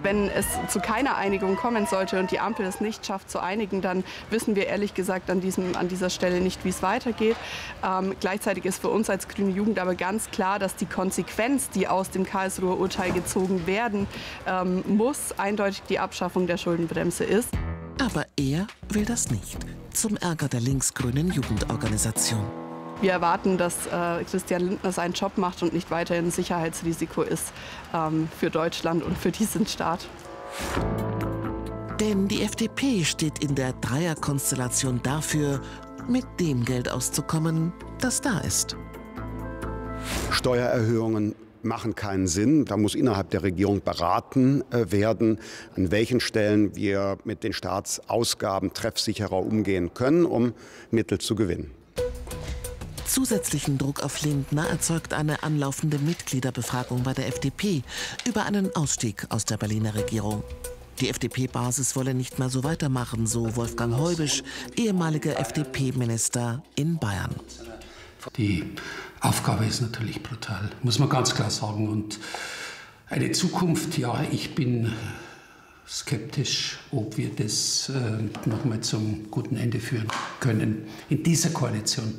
Wenn 0.01 0.32
es 0.32 0.48
zu 0.67 0.79
keiner 0.79 1.15
Einigung 1.15 1.56
kommen 1.56 1.86
sollte 1.86 2.20
und 2.20 2.32
die 2.32 2.39
Ampel 2.39 2.65
es 2.65 2.82
nicht 2.82 3.06
schafft 3.06 3.29
zu 3.29 3.39
einigen, 3.39 3.84
dann 3.84 4.03
wissen 4.32 4.56
wir 4.56 4.65
ehrlich 4.65 4.96
gesagt 4.96 5.29
an, 5.29 5.39
diesem, 5.39 5.75
an 5.75 5.88
dieser 5.88 6.10
Stelle 6.10 6.41
nicht, 6.41 6.65
wie 6.65 6.70
es 6.70 6.82
weitergeht. 6.82 7.36
Ähm, 7.86 8.15
gleichzeitig 8.20 8.65
ist 8.65 8.82
für 8.82 8.89
uns 8.89 9.08
als 9.08 9.27
Grüne 9.27 9.51
Jugend 9.51 9.77
aber 9.77 9.94
ganz 9.94 10.32
klar, 10.32 10.58
dass 10.58 10.75
die 10.75 10.88
Konsequenz, 10.88 11.70
die 11.70 11.88
aus 11.88 12.10
dem 12.10 12.25
Karlsruher 12.25 12.79
Urteil 12.79 13.12
gezogen 13.12 13.67
werden 13.67 14.08
ähm, 14.48 14.84
muss, 14.88 15.38
eindeutig 15.38 15.84
die 15.88 16.00
Abschaffung 16.00 16.48
der 16.48 16.58
Schuldenbremse 16.58 17.25
ist. 17.25 17.50
Aber 18.03 18.25
er 18.38 18.65
will 18.89 19.06
das 19.06 19.29
nicht. 19.29 19.60
Zum 19.97 20.15
Ärger 20.15 20.47
der 20.47 20.59
linksgrünen 20.59 21.31
Jugendorganisation. 21.31 22.45
Wir 23.01 23.13
erwarten, 23.13 23.57
dass 23.57 23.87
äh, 23.87 24.23
Christian 24.25 24.61
Lindner 24.61 24.91
seinen 24.91 25.13
Job 25.13 25.39
macht 25.39 25.63
und 25.63 25.73
nicht 25.73 25.89
weiterhin 25.89 26.25
ein 26.25 26.31
Sicherheitsrisiko 26.31 27.23
ist 27.23 27.51
ähm, 27.95 28.29
für 28.39 28.51
Deutschland 28.51 29.01
und 29.01 29.17
für 29.17 29.31
diesen 29.31 29.65
Staat. 29.65 30.07
Denn 31.99 32.27
die 32.27 32.43
FDP 32.43 33.03
steht 33.05 33.43
in 33.43 33.55
der 33.55 33.73
Dreierkonstellation 33.73 35.01
dafür, 35.01 35.61
mit 36.07 36.25
dem 36.39 36.63
Geld 36.63 36.87
auszukommen, 36.89 37.73
das 37.99 38.21
da 38.21 38.37
ist. 38.41 38.77
Steuererhöhungen 40.29 41.33
machen 41.67 41.95
keinen 41.95 42.27
Sinn. 42.27 42.65
Da 42.65 42.77
muss 42.77 42.95
innerhalb 42.95 43.29
der 43.29 43.43
Regierung 43.43 43.81
beraten 43.81 44.63
äh, 44.71 44.91
werden, 44.91 45.39
an 45.75 45.91
welchen 45.91 46.19
Stellen 46.19 46.75
wir 46.75 47.17
mit 47.24 47.43
den 47.43 47.53
Staatsausgaben 47.53 48.74
treffsicherer 48.74 49.38
umgehen 49.38 49.93
können, 49.93 50.25
um 50.25 50.53
Mittel 50.91 51.19
zu 51.19 51.36
gewinnen. 51.36 51.71
Zusätzlichen 53.05 53.77
Druck 53.77 54.03
auf 54.03 54.21
Lindner 54.21 54.67
erzeugt 54.67 55.13
eine 55.13 55.41
anlaufende 55.41 55.97
Mitgliederbefragung 55.97 57.03
bei 57.03 57.13
der 57.13 57.27
FDP 57.27 57.83
über 58.27 58.45
einen 58.45 58.75
Ausstieg 58.75 59.25
aus 59.29 59.45
der 59.45 59.57
Berliner 59.57 59.95
Regierung. 59.95 60.43
Die 61.00 61.09
FDP-Basis 61.09 61.95
wolle 61.95 62.13
nicht 62.13 62.39
mehr 62.39 62.50
so 62.50 62.63
weitermachen, 62.63 63.27
so 63.27 63.55
Wolfgang 63.55 63.95
Heubisch, 63.97 64.43
ehemaliger 64.75 65.39
FDP-Minister 65.39 66.63
in 66.75 66.97
Bayern. 66.97 67.36
Die 68.36 68.65
Aufgabe 69.21 69.65
ist 69.65 69.81
natürlich 69.81 70.21
brutal, 70.24 70.69
muss 70.83 71.00
man 71.00 71.09
ganz 71.09 71.33
klar 71.33 71.50
sagen. 71.50 71.89
Und 71.89 72.19
eine 73.09 73.31
Zukunft, 73.31 73.97
ja, 73.97 74.24
ich 74.31 74.55
bin 74.55 74.93
skeptisch, 75.88 76.79
ob 76.91 77.17
wir 77.17 77.29
das 77.33 77.89
äh, 77.89 78.47
nochmal 78.47 78.81
zum 78.81 79.31
guten 79.31 79.55
Ende 79.55 79.79
führen 79.79 80.07
können 80.39 80.88
in 81.09 81.24
dieser 81.24 81.50
Koalition. 81.50 82.13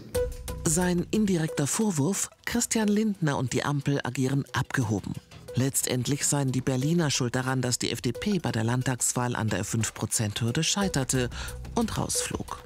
Sein 0.64 1.06
indirekter 1.10 1.66
Vorwurf, 1.66 2.30
Christian 2.44 2.88
Lindner 2.88 3.38
und 3.38 3.52
die 3.52 3.64
Ampel 3.64 4.00
agieren 4.02 4.44
abgehoben. 4.52 5.14
Letztendlich 5.54 6.26
seien 6.26 6.52
die 6.52 6.60
Berliner 6.60 7.10
schuld 7.10 7.34
daran, 7.34 7.62
dass 7.62 7.78
die 7.78 7.90
FDP 7.90 8.38
bei 8.38 8.52
der 8.52 8.64
Landtagswahl 8.64 9.34
an 9.34 9.48
der 9.48 9.64
5-Prozent-Hürde 9.64 10.62
scheiterte 10.62 11.30
und 11.74 11.98
rausflog. 11.98 12.62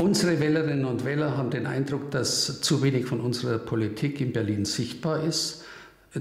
Unsere 0.00 0.40
Wählerinnen 0.40 0.86
und 0.86 1.04
Wähler 1.04 1.36
haben 1.36 1.50
den 1.50 1.66
Eindruck, 1.66 2.10
dass 2.10 2.62
zu 2.62 2.82
wenig 2.82 3.04
von 3.04 3.20
unserer 3.20 3.58
Politik 3.58 4.22
in 4.22 4.32
Berlin 4.32 4.64
sichtbar 4.64 5.22
ist, 5.22 5.62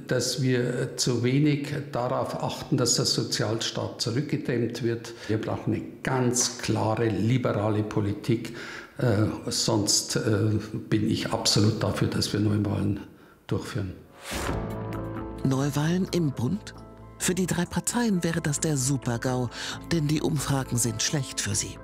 dass 0.05 0.41
wir 0.41 0.98
zu 0.98 1.24
wenig 1.24 1.69
darauf 1.93 2.43
achten, 2.43 2.75
dass 2.75 2.95
der 2.95 3.05
Sozialstaat 3.05 4.01
zurückgedämmt 4.01 4.83
wird. 4.83 5.13
Wir 5.29 5.39
brauchen 5.39 5.74
eine 5.74 5.83
ganz 6.03 6.57
klare 6.57 7.07
liberale 7.07 7.83
Politik, 7.83 8.53
äh, 8.98 9.27
sonst 9.50 10.17
äh, 10.17 10.19
bin 10.89 11.09
ich 11.09 11.31
absolut 11.31 11.81
dafür, 11.81 12.09
dass 12.09 12.33
wir 12.33 12.41
Neuwahlen 12.41 13.00
durchführen. 13.48 13.93
Neuwahlen 15.45 16.05
im 16.13 16.31
Bund? 16.31 16.74
Für 17.17 17.33
die 17.33 17.48
drei 17.48 17.63
Parteien 17.63 18.25
wäre 18.25 18.41
das 18.41 18.59
der 18.59 18.75
Super-GAU, 18.75 19.50
denn 19.93 20.09
die 20.09 20.21
Umfragen 20.21 20.75
sind 20.75 21.01
schlecht 21.01 21.39
für 21.39 21.55
sie. 21.55 21.77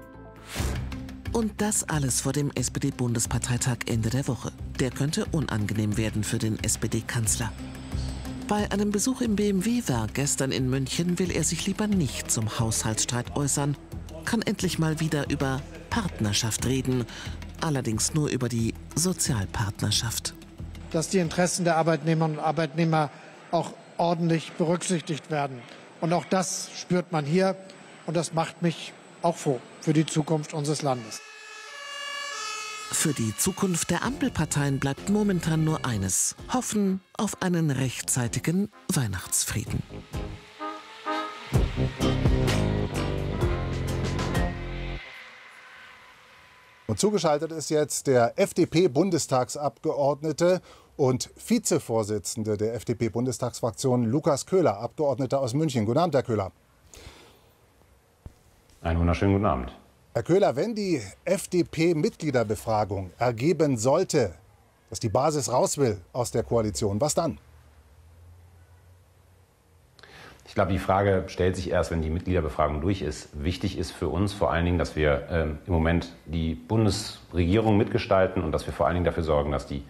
Und 1.36 1.60
das 1.60 1.89
alles 1.89 2.22
vor 2.22 2.32
dem 2.32 2.50
SPD-Bundesparteitag 2.56 3.80
Ende 3.88 4.10
der 4.10 4.25
Woche. 4.30 4.54
Der 4.80 4.89
könnte 4.89 5.25
unangenehm 5.34 5.98
werden 5.98 6.24
für 6.24 6.38
den 6.38 6.63
SPD-Kanzler. 6.63 7.51
Bei 8.48 8.72
einem 8.72 8.89
Besuch 8.89 9.20
im 9.20 9.36
BMW-Werk 9.36 10.13
gestern 10.13 10.54
in 10.54 10.70
München 10.70 11.20
will 11.20 11.32
er 11.32 11.44
sich 11.44 11.68
lieber 11.68 11.88
nicht 11.88 12.32
zum 12.32 12.58
Haushaltsstreit 12.58 13.36
äußern, 13.36 13.75
kann 14.24 14.44
endlich 14.44 14.80
mal 14.80 15.01
wieder 15.01 15.30
über 15.30 15.62
Partnerschaft 15.89 16.65
reden, 16.68 17.06
allerdings 17.60 18.13
nur 18.13 18.30
über 18.30 18.48
die 18.48 18.74
Sozialpartnerschaft. 18.96 20.34
Dass 20.92 21.10
die 21.10 21.20
Interessen 21.20 21.65
der 21.65 21.75
Arbeitnehmerinnen 21.75 22.38
und 22.38 22.46
Arbeitnehmer 22.46 23.10
auch 23.51 23.74
ordentlich 23.98 24.54
berücksichtigt 24.54 25.30
werden. 25.32 25.60
Und 26.00 26.13
auch 26.13 26.24
das 26.24 26.70
spürt 26.77 27.12
man 27.12 27.25
hier 27.25 27.58
und 28.06 28.15
das 28.15 28.32
macht 28.32 28.62
mich 28.62 28.94
auch 29.25 29.36
froh 29.36 29.60
für 29.82 29.91
die 29.91 30.05
Zukunft 30.05 30.53
unseres 30.53 30.84
Landes. 30.84 31.20
Für 32.91 33.13
die 33.13 33.36
Zukunft 33.36 33.89
der 33.89 34.03
Ampelparteien 34.03 34.79
bleibt 34.79 35.10
momentan 35.10 35.63
nur 35.63 35.84
eines. 35.86 36.36
Hoffen 36.53 37.01
auf 37.17 37.41
einen 37.41 37.72
rechtzeitigen 37.72 38.70
Weihnachtsfrieden. 38.94 39.82
Und 46.88 47.00
zugeschaltet 47.00 47.51
ist 47.51 47.72
jetzt 47.72 48.05
der 48.05 48.39
FDP-Bundestagsabgeordnete 48.39 50.62
und 50.96 51.32
Vizevorsitzende 51.48 52.58
der 52.58 52.75
FDP-Bundestagsfraktion 52.75 54.03
Lukas 54.03 54.46
Köhler, 54.46 54.77
Abgeordneter 54.77 55.41
aus 55.41 55.55
München. 55.55 55.86
Guten 55.86 55.98
Abend, 55.98 56.13
Herr 56.13 56.22
Köhler. 56.22 56.51
Einen 58.86 59.00
wunderschönen 59.00 59.34
guten 59.34 59.48
Abend. 59.48 59.72
Herr 60.13 60.22
Köhler, 60.22 60.56
wenn 60.56 60.75
die 60.75 61.01
FDP-Mitgliederbefragung 61.25 63.10
ergeben 63.18 63.77
sollte, 63.77 64.36
dass 64.92 65.00
die 65.00 65.10
Basis 65.10 65.51
raus 65.51 65.80
will 65.80 65.98
aus 66.13 66.30
der 66.30 66.44
Koalition, 66.44 67.01
was 67.01 67.15
dann? 67.15 67.39
Ich 70.48 70.54
glaube, 70.54 70.72
die 70.72 70.77
Frage 70.77 71.24
stellt 71.25 71.56
sich 71.56 71.72
erst, 71.72 71.89
wenn 71.89 72.04
die 72.04 72.12
Mitgliederbefragung 72.12 72.80
durch 72.80 73.01
ist. 73.01 73.30
Wichtig 73.34 73.80
ist 73.80 73.89
für 73.89 74.08
uns 74.08 74.34
vor 74.34 74.51
allen 74.51 74.65
Dingen, 74.65 74.77
dass 74.77 74.96
wir 74.96 75.30
ähm, 75.32 75.58
im 75.65 75.74
Moment 75.74 76.13
die 76.27 76.54
Bundesregierung 76.54 77.77
mitgestalten 77.77 78.44
und 78.44 78.51
dass 78.51 78.68
wir 78.68 78.74
vor 78.74 78.86
allen 78.86 78.98
Dingen 78.98 79.06
dafür 79.06 79.24
sorgen, 79.24 79.51
dass 79.51 79.65
die 79.65 79.82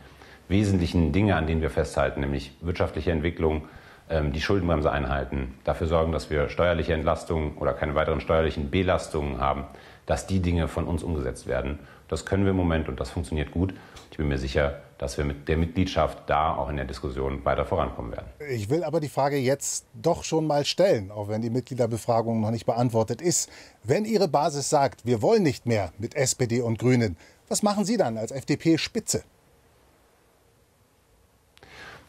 wesentlichen 0.47 1.11
Dinge, 1.11 1.35
an 1.35 1.47
denen 1.47 1.61
wir 1.61 1.69
festhalten, 1.69 2.21
nämlich 2.21 2.55
wirtschaftliche 2.61 3.11
Entwicklung, 3.11 3.67
die 4.09 4.41
Schuldenbremse 4.41 4.91
einhalten, 4.91 5.55
dafür 5.63 5.87
sorgen, 5.87 6.11
dass 6.11 6.29
wir 6.29 6.49
steuerliche 6.49 6.93
Entlastungen 6.93 7.57
oder 7.57 7.73
keine 7.73 7.95
weiteren 7.95 8.21
steuerlichen 8.21 8.69
Belastungen 8.69 9.39
haben, 9.39 9.65
dass 10.05 10.27
die 10.27 10.41
Dinge 10.41 10.67
von 10.67 10.85
uns 10.85 11.01
umgesetzt 11.01 11.47
werden. 11.47 11.79
Das 12.07 12.25
können 12.25 12.43
wir 12.43 12.51
im 12.51 12.57
Moment 12.57 12.87
und 12.87 12.99
das 12.99 13.09
funktioniert 13.09 13.51
gut. 13.51 13.73
Ich 14.11 14.17
bin 14.17 14.27
mir 14.27 14.37
sicher, 14.37 14.81
dass 14.99 15.17
wir 15.17 15.25
mit 15.25 15.47
der 15.47 15.57
Mitgliedschaft 15.57 16.19
da 16.27 16.55
auch 16.55 16.69
in 16.69 16.77
der 16.77 16.85
Diskussion 16.85 17.43
weiter 17.43 17.65
vorankommen 17.65 18.11
werden. 18.11 18.27
Ich 18.49 18.69
will 18.69 18.83
aber 18.83 18.99
die 18.99 19.09
Frage 19.09 19.37
jetzt 19.37 19.87
doch 19.93 20.23
schon 20.23 20.45
mal 20.45 20.65
stellen, 20.65 21.09
auch 21.11 21.27
wenn 21.27 21.41
die 21.41 21.49
Mitgliederbefragung 21.49 22.39
noch 22.39 22.51
nicht 22.51 22.65
beantwortet 22.65 23.21
ist. 23.21 23.49
Wenn 23.83 24.05
Ihre 24.05 24.27
Basis 24.27 24.69
sagt, 24.69 25.05
wir 25.05 25.21
wollen 25.21 25.43
nicht 25.43 25.65
mehr 25.65 25.91
mit 25.97 26.15
SPD 26.15 26.61
und 26.61 26.77
Grünen, 26.77 27.17
was 27.47 27.63
machen 27.63 27.85
Sie 27.85 27.97
dann 27.97 28.17
als 28.17 28.31
FDP-Spitze? 28.31 29.23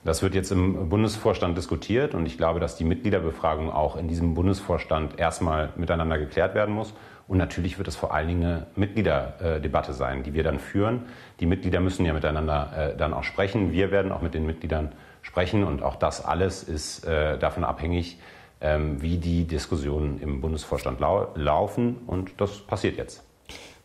Das 0.06 0.22
wird 0.22 0.36
jetzt 0.36 0.52
im 0.52 0.88
Bundesvorstand 0.88 1.58
diskutiert 1.58 2.14
und 2.14 2.26
ich 2.26 2.38
glaube, 2.38 2.60
dass 2.60 2.76
die 2.76 2.84
Mitgliederbefragung 2.84 3.72
auch 3.72 3.96
in 3.96 4.06
diesem 4.06 4.34
Bundesvorstand 4.34 5.18
erstmal 5.18 5.70
miteinander 5.74 6.16
geklärt 6.16 6.54
werden 6.54 6.72
muss. 6.72 6.94
Und 7.26 7.38
natürlich 7.38 7.76
wird 7.76 7.88
es 7.88 7.96
vor 7.96 8.14
allen 8.14 8.28
Dingen 8.28 8.44
eine 8.44 8.66
Mitgliederdebatte 8.76 9.92
sein, 9.94 10.22
die 10.22 10.32
wir 10.32 10.44
dann 10.44 10.60
führen. 10.60 11.06
Die 11.40 11.46
Mitglieder 11.46 11.80
müssen 11.80 12.06
ja 12.06 12.12
miteinander 12.12 12.92
äh, 12.92 12.96
dann 12.96 13.12
auch 13.12 13.24
sprechen. 13.24 13.72
Wir 13.72 13.90
werden 13.90 14.12
auch 14.12 14.22
mit 14.22 14.34
den 14.34 14.46
Mitgliedern 14.46 14.92
sprechen 15.22 15.64
und 15.64 15.82
auch 15.82 15.96
das 15.96 16.24
alles 16.24 16.62
ist 16.62 17.04
äh, 17.04 17.36
davon 17.36 17.64
abhängig, 17.64 18.20
ähm, 18.60 19.02
wie 19.02 19.18
die 19.18 19.44
Diskussionen 19.44 20.20
im 20.20 20.40
Bundesvorstand 20.40 21.00
laufen 21.00 21.96
und 22.06 22.40
das 22.40 22.58
passiert 22.58 22.96
jetzt. 22.96 23.25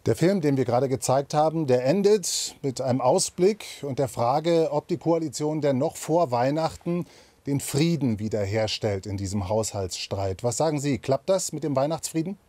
Der 0.07 0.15
Film, 0.15 0.41
den 0.41 0.57
wir 0.57 0.65
gerade 0.65 0.89
gezeigt 0.89 1.35
haben, 1.35 1.67
der 1.67 1.85
endet 1.85 2.55
mit 2.63 2.81
einem 2.81 3.01
Ausblick 3.01 3.65
und 3.83 3.99
der 3.99 4.07
Frage, 4.07 4.69
ob 4.71 4.87
die 4.87 4.97
Koalition 4.97 5.61
denn 5.61 5.77
noch 5.77 5.95
vor 5.95 6.31
Weihnachten 6.31 7.05
den 7.45 7.59
Frieden 7.59 8.17
wiederherstellt 8.17 9.05
in 9.05 9.17
diesem 9.17 9.47
Haushaltsstreit. 9.47 10.43
Was 10.43 10.57
sagen 10.57 10.79
Sie, 10.79 10.97
klappt 10.97 11.29
das 11.29 11.53
mit 11.53 11.63
dem 11.63 11.75
Weihnachtsfrieden? 11.75 12.39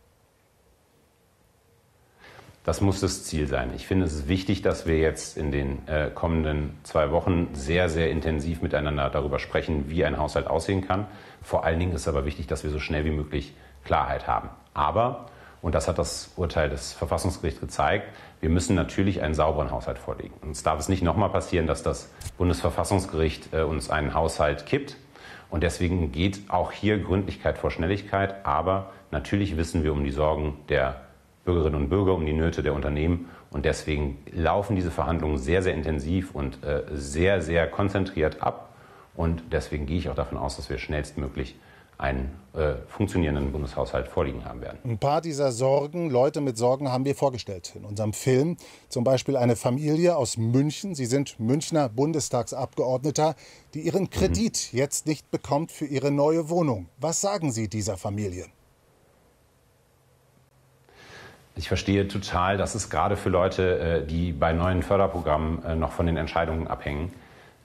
Das 2.63 2.81
muss 2.81 3.01
das 3.01 3.23
Ziel 3.23 3.47
sein. 3.47 3.71
Ich 3.75 3.85
finde, 3.85 4.05
es 4.05 4.13
ist 4.13 4.27
wichtig, 4.27 4.63
dass 4.63 4.87
wir 4.87 4.97
jetzt 4.97 5.37
in 5.37 5.51
den 5.51 5.87
äh, 5.87 6.09
kommenden 6.09 6.79
zwei 6.81 7.11
Wochen 7.11 7.49
sehr, 7.53 7.87
sehr 7.87 8.09
intensiv 8.09 8.63
miteinander 8.63 9.11
darüber 9.11 9.37
sprechen, 9.37 9.89
wie 9.89 10.03
ein 10.05 10.17
Haushalt 10.17 10.47
aussehen 10.47 10.81
kann. 10.81 11.05
Vor 11.43 11.65
allen 11.65 11.79
Dingen 11.79 11.93
ist 11.93 12.01
es 12.01 12.07
aber 12.07 12.25
wichtig, 12.25 12.47
dass 12.47 12.63
wir 12.63 12.71
so 12.71 12.79
schnell 12.79 13.05
wie 13.05 13.11
möglich 13.11 13.53
Klarheit 13.83 14.25
haben. 14.25 14.49
Aber 14.73 15.29
und 15.63 15.73
das 15.73 15.87
hat 15.87 15.97
das 15.97 16.29
Urteil 16.35 16.69
des 16.69 16.91
Verfassungsgerichts 16.91 17.61
gezeigt. 17.61 18.09
Wir 18.41 18.49
müssen 18.49 18.75
natürlich 18.75 19.21
einen 19.21 19.33
sauberen 19.33 19.71
Haushalt 19.71 19.97
vorlegen. 19.97 20.33
Und 20.41 20.51
es 20.51 20.61
darf 20.61 20.77
es 20.77 20.89
nicht 20.89 21.03
nochmal 21.03 21.29
passieren, 21.29 21.67
dass 21.67 21.81
das 21.81 22.11
Bundesverfassungsgericht 22.37 23.53
äh, 23.53 23.61
uns 23.61 23.89
einen 23.89 24.13
Haushalt 24.13 24.65
kippt. 24.65 24.97
Und 25.49 25.63
deswegen 25.63 26.11
geht 26.11 26.41
auch 26.49 26.73
hier 26.73 26.99
Gründlichkeit 26.99 27.57
vor 27.57 27.71
Schnelligkeit. 27.71 28.45
Aber 28.45 28.91
natürlich 29.09 29.55
wissen 29.55 29.85
wir 29.85 29.93
um 29.93 30.03
die 30.03 30.11
Sorgen 30.11 30.57
der 30.67 30.99
Bürgerinnen 31.45 31.75
und 31.75 31.89
Bürger, 31.89 32.13
um 32.13 32.25
die 32.25 32.33
Nöte 32.33 32.61
der 32.61 32.73
Unternehmen. 32.73 33.29
Und 33.49 33.63
deswegen 33.63 34.17
laufen 34.33 34.75
diese 34.75 34.91
Verhandlungen 34.91 35.37
sehr, 35.37 35.63
sehr 35.63 35.75
intensiv 35.75 36.35
und 36.35 36.61
äh, 36.65 36.83
sehr, 36.91 37.41
sehr 37.41 37.69
konzentriert 37.69 38.43
ab. 38.43 38.75
Und 39.15 39.43
deswegen 39.53 39.85
gehe 39.85 39.97
ich 39.97 40.09
auch 40.09 40.15
davon 40.15 40.37
aus, 40.37 40.57
dass 40.57 40.69
wir 40.69 40.77
schnellstmöglich 40.77 41.55
einen 41.97 42.37
äh, 42.53 42.75
funktionierenden 42.87 43.51
Bundeshaushalt 43.51 44.07
vorliegen 44.07 44.45
haben 44.45 44.61
werden. 44.61 44.77
Ein 44.83 44.97
paar 44.97 45.21
dieser 45.21 45.51
Sorgen, 45.51 46.09
Leute 46.09 46.41
mit 46.41 46.57
Sorgen, 46.57 46.91
haben 46.91 47.05
wir 47.05 47.15
vorgestellt 47.15 47.73
in 47.75 47.85
unserem 47.85 48.13
Film. 48.13 48.57
Zum 48.89 49.03
Beispiel 49.03 49.37
eine 49.37 49.55
Familie 49.55 50.15
aus 50.17 50.37
München. 50.37 50.95
Sie 50.95 51.05
sind 51.05 51.39
Münchner 51.39 51.89
Bundestagsabgeordneter, 51.89 53.35
die 53.73 53.81
ihren 53.81 54.09
Kredit 54.09 54.69
mhm. 54.71 54.77
jetzt 54.77 55.07
nicht 55.07 55.31
bekommt 55.31 55.71
für 55.71 55.85
ihre 55.85 56.11
neue 56.11 56.49
Wohnung. 56.49 56.89
Was 56.97 57.21
sagen 57.21 57.51
Sie 57.51 57.67
dieser 57.67 57.97
Familie? 57.97 58.45
Ich 61.55 61.67
verstehe 61.67 62.07
total, 62.07 62.57
dass 62.57 62.73
es 62.73 62.89
gerade 62.89 63.15
für 63.15 63.29
Leute, 63.29 63.79
äh, 63.79 64.07
die 64.07 64.31
bei 64.31 64.53
neuen 64.53 64.81
Förderprogrammen 64.81 65.63
äh, 65.63 65.75
noch 65.75 65.91
von 65.91 66.07
den 66.07 66.17
Entscheidungen 66.17 66.67
abhängen, 66.67 67.13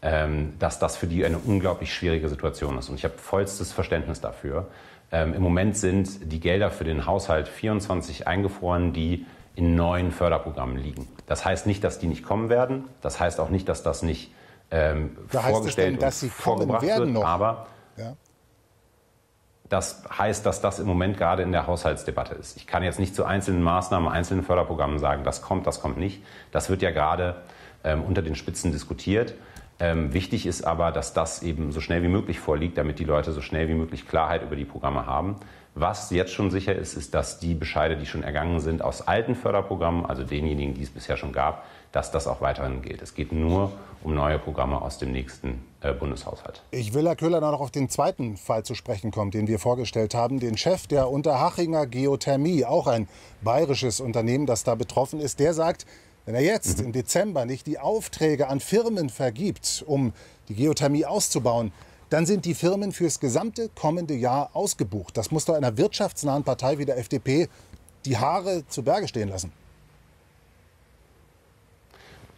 dass 0.00 0.78
das 0.78 0.96
für 0.96 1.08
die 1.08 1.24
eine 1.24 1.38
unglaublich 1.38 1.92
schwierige 1.92 2.28
Situation 2.28 2.78
ist. 2.78 2.88
Und 2.88 2.94
ich 2.94 3.04
habe 3.04 3.18
vollstes 3.18 3.72
Verständnis 3.72 4.20
dafür. 4.20 4.68
Ähm, 5.10 5.34
Im 5.34 5.42
Moment 5.42 5.76
sind 5.76 6.32
die 6.32 6.38
Gelder 6.38 6.70
für 6.70 6.84
den 6.84 7.06
Haushalt 7.06 7.48
24 7.48 8.26
eingefroren, 8.26 8.92
die 8.92 9.26
in 9.54 9.74
neuen 9.74 10.12
Förderprogrammen 10.12 10.76
liegen. 10.76 11.08
Das 11.26 11.44
heißt 11.44 11.66
nicht, 11.66 11.82
dass 11.82 11.98
die 11.98 12.06
nicht 12.06 12.22
kommen 12.22 12.48
werden. 12.48 12.84
Das 13.00 13.18
heißt 13.18 13.40
auch 13.40 13.48
nicht, 13.48 13.68
dass 13.68 13.82
das 13.82 14.02
nicht 14.02 14.32
ähm, 14.70 15.16
da 15.32 15.40
vorgestellt 15.40 15.94
denn, 15.94 16.00
dass 16.00 16.20
sie 16.20 16.28
vorgebracht 16.28 16.82
wird. 16.82 17.08
Noch? 17.08 17.24
Aber 17.24 17.66
ja. 17.96 18.14
das 19.68 20.04
heißt, 20.16 20.44
dass 20.46 20.60
das 20.60 20.78
im 20.78 20.86
Moment 20.86 21.16
gerade 21.16 21.42
in 21.42 21.52
der 21.52 21.66
Haushaltsdebatte 21.66 22.34
ist. 22.34 22.56
Ich 22.56 22.66
kann 22.66 22.82
jetzt 22.82 22.98
nicht 22.98 23.14
zu 23.14 23.24
einzelnen 23.24 23.62
Maßnahmen, 23.62 24.08
einzelnen 24.08 24.44
Förderprogrammen 24.44 24.98
sagen, 24.98 25.24
das 25.24 25.42
kommt, 25.42 25.66
das 25.66 25.80
kommt 25.80 25.98
nicht. 25.98 26.22
Das 26.52 26.68
wird 26.70 26.82
ja 26.82 26.90
gerade 26.90 27.36
ähm, 27.82 28.04
unter 28.04 28.22
den 28.22 28.34
Spitzen 28.34 28.72
diskutiert. 28.72 29.34
Ähm, 29.80 30.12
wichtig 30.12 30.46
ist 30.46 30.62
aber, 30.62 30.90
dass 30.90 31.12
das 31.12 31.42
eben 31.42 31.70
so 31.70 31.80
schnell 31.80 32.02
wie 32.02 32.08
möglich 32.08 32.40
vorliegt, 32.40 32.76
damit 32.78 32.98
die 32.98 33.04
Leute 33.04 33.32
so 33.32 33.40
schnell 33.40 33.68
wie 33.68 33.74
möglich 33.74 34.08
Klarheit 34.08 34.42
über 34.42 34.56
die 34.56 34.64
Programme 34.64 35.06
haben. 35.06 35.36
Was 35.74 36.10
jetzt 36.10 36.32
schon 36.32 36.50
sicher 36.50 36.74
ist, 36.74 36.94
ist, 36.94 37.14
dass 37.14 37.38
die 37.38 37.54
Bescheide, 37.54 37.96
die 37.96 38.06
schon 38.06 38.24
ergangen 38.24 38.58
sind 38.58 38.82
aus 38.82 39.06
alten 39.06 39.36
Förderprogrammen, 39.36 40.06
also 40.06 40.24
denjenigen, 40.24 40.74
die 40.74 40.82
es 40.82 40.90
bisher 40.90 41.16
schon 41.16 41.32
gab, 41.32 41.64
dass 41.92 42.10
das 42.10 42.26
auch 42.26 42.40
weiterhin 42.40 42.82
gilt. 42.82 43.00
Es 43.00 43.14
geht 43.14 43.30
nur 43.30 43.70
um 44.02 44.14
neue 44.14 44.40
Programme 44.40 44.82
aus 44.82 44.98
dem 44.98 45.12
nächsten 45.12 45.64
äh, 45.80 45.92
Bundeshaushalt. 45.92 46.62
Ich 46.72 46.94
will, 46.94 47.06
Herr 47.06 47.14
Köhler, 47.14 47.40
noch 47.40 47.60
auf 47.60 47.70
den 47.70 47.88
zweiten 47.88 48.36
Fall 48.36 48.64
zu 48.64 48.74
sprechen 48.74 49.12
kommen, 49.12 49.30
den 49.30 49.46
wir 49.46 49.60
vorgestellt 49.60 50.14
haben. 50.14 50.40
Den 50.40 50.56
Chef 50.56 50.88
der 50.88 51.10
Unterhachinger 51.10 51.86
Geothermie, 51.86 52.64
auch 52.64 52.88
ein 52.88 53.08
bayerisches 53.42 54.00
Unternehmen, 54.00 54.46
das 54.46 54.64
da 54.64 54.74
betroffen 54.74 55.20
ist, 55.20 55.38
der 55.38 55.54
sagt, 55.54 55.86
wenn 56.28 56.34
er 56.34 56.42
jetzt 56.42 56.80
mhm. 56.80 56.88
im 56.88 56.92
Dezember 56.92 57.46
nicht 57.46 57.66
die 57.66 57.78
Aufträge 57.78 58.48
an 58.48 58.60
Firmen 58.60 59.08
vergibt, 59.08 59.82
um 59.86 60.12
die 60.50 60.54
Geothermie 60.54 61.06
auszubauen, 61.06 61.72
dann 62.10 62.26
sind 62.26 62.44
die 62.44 62.52
Firmen 62.52 62.92
fürs 62.92 63.18
gesamte 63.18 63.70
kommende 63.74 64.12
Jahr 64.12 64.50
ausgebucht. 64.52 65.16
Das 65.16 65.30
muss 65.30 65.46
doch 65.46 65.54
einer 65.54 65.78
wirtschaftsnahen 65.78 66.44
Partei 66.44 66.76
wie 66.76 66.84
der 66.84 66.98
FDP 66.98 67.48
die 68.04 68.18
Haare 68.18 68.62
zu 68.68 68.82
Berge 68.82 69.08
stehen 69.08 69.30
lassen. 69.30 69.52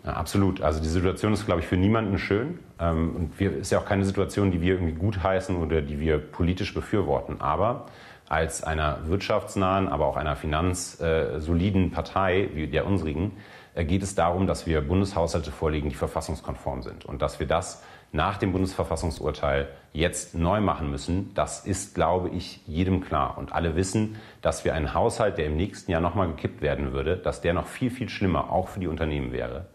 Ja, 0.04 0.12
absolut. 0.12 0.60
Also 0.60 0.80
die 0.80 0.88
Situation 0.88 1.32
ist, 1.32 1.44
glaube 1.44 1.60
ich, 1.60 1.66
für 1.66 1.76
niemanden 1.76 2.16
schön. 2.16 2.60
Ähm, 2.78 3.16
und 3.16 3.40
wir, 3.40 3.56
ist 3.56 3.72
ja 3.72 3.80
auch 3.80 3.86
keine 3.86 4.04
Situation, 4.04 4.52
die 4.52 4.60
wir 4.60 4.74
irgendwie 4.74 4.94
gutheißen 4.94 5.56
oder 5.56 5.82
die 5.82 5.98
wir 5.98 6.18
politisch 6.18 6.72
befürworten. 6.74 7.40
Aber 7.40 7.86
als 8.28 8.62
einer 8.62 9.00
wirtschaftsnahen, 9.08 9.88
aber 9.88 10.06
auch 10.06 10.16
einer 10.16 10.36
finanzsoliden 10.36 11.90
Partei 11.90 12.50
wie 12.54 12.68
der 12.68 12.86
unsrigen 12.86 13.32
äh, 13.32 13.59
geht 13.84 14.02
es 14.02 14.14
darum, 14.14 14.46
dass 14.46 14.66
wir 14.66 14.80
Bundeshaushalte 14.80 15.50
vorlegen, 15.50 15.88
die 15.88 15.94
verfassungskonform 15.94 16.82
sind. 16.82 17.04
Und 17.04 17.22
dass 17.22 17.40
wir 17.40 17.46
das 17.46 17.82
nach 18.12 18.38
dem 18.38 18.52
Bundesverfassungsurteil 18.52 19.68
jetzt 19.92 20.34
neu 20.34 20.60
machen 20.60 20.90
müssen, 20.90 21.32
das 21.34 21.64
ist, 21.64 21.94
glaube 21.94 22.30
ich, 22.30 22.60
jedem 22.66 23.00
klar. 23.00 23.38
Und 23.38 23.52
alle 23.52 23.76
wissen, 23.76 24.16
dass 24.42 24.64
wir 24.64 24.74
einen 24.74 24.94
Haushalt, 24.94 25.38
der 25.38 25.46
im 25.46 25.56
nächsten 25.56 25.92
Jahr 25.92 26.00
nochmal 26.00 26.28
gekippt 26.28 26.60
werden 26.60 26.92
würde, 26.92 27.16
dass 27.16 27.40
der 27.40 27.54
noch 27.54 27.66
viel, 27.66 27.90
viel 27.90 28.08
schlimmer 28.08 28.50
auch 28.50 28.68
für 28.68 28.80
die 28.80 28.88
Unternehmen 28.88 29.32
wäre. 29.32 29.66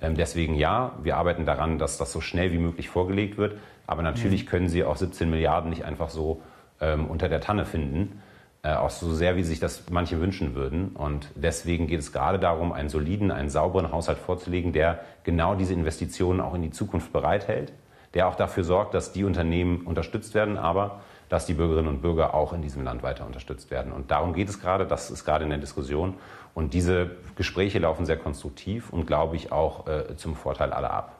Ähm, 0.00 0.14
deswegen 0.14 0.54
ja, 0.54 0.98
wir 1.02 1.16
arbeiten 1.16 1.44
daran, 1.44 1.78
dass 1.78 1.98
das 1.98 2.12
so 2.12 2.20
schnell 2.20 2.52
wie 2.52 2.58
möglich 2.58 2.88
vorgelegt 2.88 3.36
wird. 3.36 3.58
Aber 3.86 4.02
natürlich 4.02 4.46
können 4.46 4.68
Sie 4.68 4.84
auch 4.84 4.96
17 4.96 5.28
Milliarden 5.28 5.68
nicht 5.68 5.84
einfach 5.84 6.08
so 6.08 6.40
ähm, 6.80 7.06
unter 7.06 7.28
der 7.28 7.40
Tanne 7.40 7.66
finden 7.66 8.21
äh, 8.64 8.74
auch 8.74 8.90
so 8.90 9.12
sehr, 9.12 9.34
wie 9.36 9.42
sich 9.42 9.58
das 9.58 9.84
manche 9.90 10.20
wünschen 10.20 10.54
würden. 10.54 10.90
Und 10.90 11.28
deswegen 11.34 11.88
geht 11.88 11.98
es 11.98 12.12
gerade 12.12 12.38
darum, 12.38 12.72
einen 12.72 12.88
soliden, 12.88 13.32
einen 13.32 13.50
sauberen 13.50 13.90
Haushalt 13.90 14.18
vorzulegen, 14.18 14.72
der 14.72 15.00
genau 15.24 15.56
diese 15.56 15.72
Investitionen 15.72 16.40
auch 16.40 16.54
in 16.54 16.62
die 16.62 16.70
Zukunft 16.70 17.12
bereithält, 17.12 17.72
der 18.14 18.28
auch 18.28 18.36
dafür 18.36 18.62
sorgt, 18.62 18.94
dass 18.94 19.12
die 19.12 19.24
Unternehmen 19.24 19.80
unterstützt 19.80 20.34
werden, 20.34 20.56
aber 20.56 21.00
dass 21.28 21.46
die 21.46 21.54
Bürgerinnen 21.54 21.88
und 21.88 22.02
Bürger 22.02 22.34
auch 22.34 22.52
in 22.52 22.62
diesem 22.62 22.84
Land 22.84 23.02
weiter 23.02 23.26
unterstützt 23.26 23.70
werden. 23.72 23.90
Und 23.90 24.10
darum 24.10 24.32
geht 24.32 24.48
es 24.48 24.60
gerade, 24.60 24.86
das 24.86 25.10
ist 25.10 25.24
gerade 25.24 25.42
in 25.42 25.50
der 25.50 25.58
Diskussion. 25.58 26.14
Und 26.54 26.74
diese 26.74 27.10
Gespräche 27.34 27.80
laufen 27.80 28.06
sehr 28.06 28.18
konstruktiv 28.18 28.92
und, 28.92 29.06
glaube 29.06 29.34
ich, 29.34 29.50
auch 29.50 29.88
äh, 29.88 30.14
zum 30.16 30.36
Vorteil 30.36 30.72
aller 30.72 30.90
ab. 30.90 31.16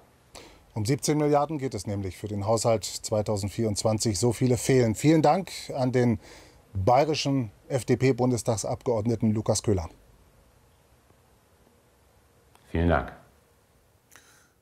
Um 0.74 0.84
17 0.84 1.18
Milliarden 1.18 1.58
geht 1.58 1.74
es 1.74 1.86
nämlich 1.86 2.16
für 2.16 2.28
den 2.28 2.46
Haushalt 2.46 2.84
2024. 2.84 4.18
So 4.18 4.32
viele 4.32 4.56
fehlen. 4.56 4.94
Vielen 4.94 5.22
Dank 5.22 5.50
an 5.74 5.90
den 5.92 6.20
bayerischen 6.72 7.50
FDP-Bundestagsabgeordneten 7.68 9.32
Lukas 9.32 9.62
Köhler. 9.62 9.88
Vielen 12.70 12.88
Dank. 12.88 13.12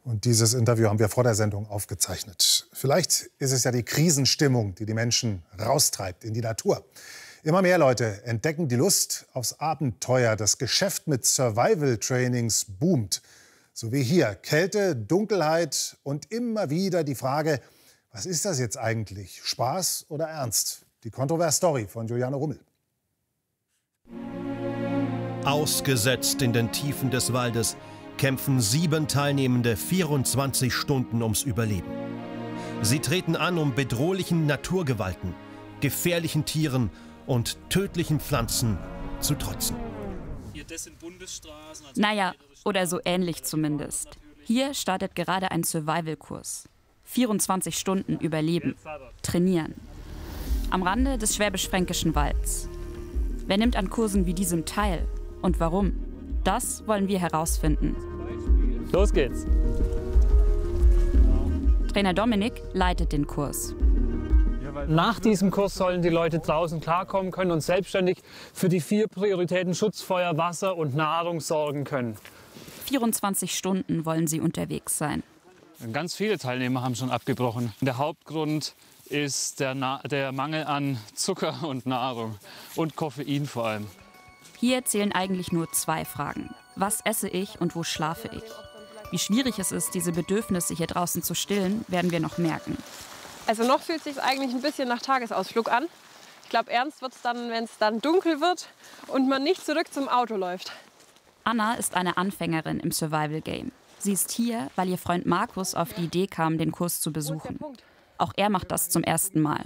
Und 0.05 0.25
dieses 0.25 0.55
Interview 0.55 0.89
haben 0.89 0.99
wir 0.99 1.09
vor 1.09 1.25
der 1.25 1.35
Sendung 1.35 1.69
aufgezeichnet. 1.69 2.69
Vielleicht 2.73 3.31
ist 3.39 3.53
es 3.53 3.65
ja 3.65 3.71
die 3.71 3.85
Krisenstimmung, 3.85 4.75
die 4.75 4.87
die 4.87 4.95
Menschen 4.95 5.43
raustreibt 5.59 6.25
in 6.25 6.35
die 6.35 6.41
Natur. 6.41 6.85
Immer 7.43 7.63
mehr 7.63 7.79
Leute 7.79 8.23
entdecken 8.25 8.69
die 8.69 8.77
Lust 8.77 9.27
aufs 9.33 9.61
Abenteuer. 9.61 10.37
Das 10.37 10.59
Geschäft 10.59 11.07
mit 11.07 11.25
Survival-Trainings 11.25 12.67
boomt. 12.79 13.23
So 13.73 13.93
wie 13.93 14.03
hier. 14.03 14.35
Kälte, 14.35 14.97
Dunkelheit 14.97 15.97
und 16.03 16.33
immer 16.33 16.71
wieder 16.71 17.05
die 17.05 17.15
Frage, 17.15 17.61
was 18.13 18.27
ist 18.27 18.45
das 18.45 18.59
jetzt 18.59 18.77
eigentlich? 18.77 19.41
Spaß 19.45 20.07
oder 20.09 20.27
Ernst? 20.27 20.85
Die 21.03 21.11
Kontrovers-Story 21.11 21.87
von 21.87 22.07
Juliane 22.07 22.37
Rummel. 22.37 22.61
Ausgesetzt 25.47 26.43
in 26.43 26.53
den 26.53 26.71
Tiefen 26.73 27.11
des 27.11 27.33
Waldes 27.33 27.79
kämpfen 28.19 28.61
sieben 28.61 29.09
Teilnehmende 29.09 29.77
24 29.77 30.75
Stunden 30.75 31.23
ums 31.23 31.43
Überleben. 31.43 31.91
Sie 32.83 32.99
treten 32.99 33.35
an, 33.35 33.57
um 33.57 33.75
bedrohlichen 33.75 34.45
Naturgewalten, 34.45 35.35
gefährlichen 35.81 36.45
Tieren 36.45 36.91
und 37.27 37.57
tödlichen 37.71 38.21
Pflanzen 38.21 38.79
zu 39.21 39.35
trotzen. 39.37 39.77
Naja, 41.95 42.35
oder 42.67 42.87
so 42.87 43.01
ähnlich 43.07 43.45
zumindest. 43.45 44.19
Hier 44.43 44.75
startet 44.75 45.15
gerade 45.15 45.51
ein 45.51 45.65
Survival-Kurs. 45.65 46.69
24 47.05 47.79
Stunden 47.79 48.19
überleben, 48.19 48.77
trainieren. 49.23 49.75
Am 50.71 50.85
Rande 50.85 51.19
des 51.19 51.35
schwäbisch-fränkischen 51.35 52.15
Walds. 52.15 52.69
Wer 53.47 53.59
nimmt 53.59 53.75
an 53.75 53.91
Kursen 53.91 54.27
wie 54.27 54.35
diesem 54.35 54.65
teil 54.65 55.05
und 55.43 55.59
warum? 55.59 55.95
Das 56.45 56.87
wollen 56.87 57.09
wir 57.09 57.19
herausfinden. 57.19 57.97
Los 58.93 59.13
geht's. 59.13 59.47
Trainer 61.93 62.15
Dominik 62.15 62.63
leitet 62.73 63.11
den 63.11 63.27
Kurs. 63.27 63.75
Nach 64.87 65.19
diesem 65.19 65.51
Kurs 65.51 65.75
sollen 65.75 66.03
die 66.03 66.09
Leute 66.09 66.39
draußen 66.39 66.81
klarkommen 66.81 67.33
können 67.33 67.51
und 67.51 67.63
selbstständig 67.63 68.19
für 68.55 68.69
die 68.69 68.81
vier 68.81 69.09
Prioritäten 69.09 69.75
Schutz, 69.75 70.01
Feuer, 70.03 70.39
Wasser 70.39 70.77
und 70.77 70.95
Nahrung 70.95 71.41
sorgen 71.41 71.83
können. 71.83 72.17
24 72.87 73.57
Stunden 73.57 74.05
wollen 74.07 74.29
sie 74.29 74.41
unterwegs 74.41 74.97
sein. 74.97 75.25
Ganz 75.93 76.15
viele 76.15 76.39
Teilnehmer 76.39 76.83
haben 76.83 76.95
schon 76.95 77.11
abgebrochen. 77.11 77.73
Der 77.81 77.99
Hauptgrund 77.99 78.75
ist 79.11 79.61
der, 79.61 79.75
Na 79.75 79.99
der 80.05 80.33
Mangel 80.33 80.65
an 80.65 80.99
Zucker 81.15 81.65
und 81.65 81.87
Nahrung 81.87 82.39
und 82.77 82.97
Koffein 82.97 83.47
vor 83.47 83.67
allem. 83.67 83.87
Hier 84.59 84.85
zählen 84.85 85.13
eigentlich 85.13 85.53
nur 85.53 85.71
zwei 85.73 86.05
Fragen. 86.05 86.55
Was 86.77 87.01
esse 87.03 87.29
ich 87.29 87.61
und 87.61 87.75
wo 87.75 87.83
schlafe 87.83 88.31
ich? 88.33 88.43
Wie 89.11 89.19
schwierig 89.19 89.59
es 89.59 89.73
ist, 89.73 89.95
diese 89.95 90.13
Bedürfnisse 90.13 90.75
hier 90.75 90.87
draußen 90.87 91.23
zu 91.23 91.35
stillen, 91.35 91.85
werden 91.89 92.11
wir 92.11 92.21
noch 92.21 92.39
merken. 92.39 92.77
Also 93.47 93.65
noch 93.65 93.81
fühlt 93.81 93.99
es 93.99 94.05
sich 94.05 94.23
eigentlich 94.23 94.55
ein 94.55 94.63
bisschen 94.63 94.89
nach 94.89 95.03
Tagesausflug 95.03 95.71
an. 95.71 95.87
Ich 96.45 96.51
glaube, 96.51 96.71
ernst 96.71 97.03
wird 97.03 97.15
es 97.15 97.23
dann, 97.23 97.51
wenn 97.51 97.65
es 97.65 97.79
dann 97.79 98.01
dunkel 98.01 98.41
wird 98.41 98.69
und 99.09 99.29
man 99.29 99.43
nicht 99.43 99.65
zurück 99.65 99.93
zum 99.93 100.09
Auto 100.09 100.37
läuft. 100.37 100.73
Anna 101.43 101.75
ist 101.75 101.95
eine 101.95 102.17
Anfängerin 102.17 102.79
im 102.81 102.93
Survival 102.93 103.41
Game. 103.41 103.73
Sie 103.99 104.13
ist 104.13 104.31
hier, 104.31 104.71
weil 104.77 104.89
ihr 104.89 104.99
Freund 104.99 105.27
Markus 105.27 105.75
auf 105.75 105.93
die 105.95 106.05
Idee 106.05 106.27
kam, 106.27 106.59
den 106.59 106.71
Kurs 106.71 107.01
zu 107.01 107.13
besuchen. 107.13 107.59
Auch 108.21 108.33
er 108.37 108.51
macht 108.51 108.71
das 108.71 108.91
zum 108.91 109.03
ersten 109.03 109.41
Mal. 109.41 109.65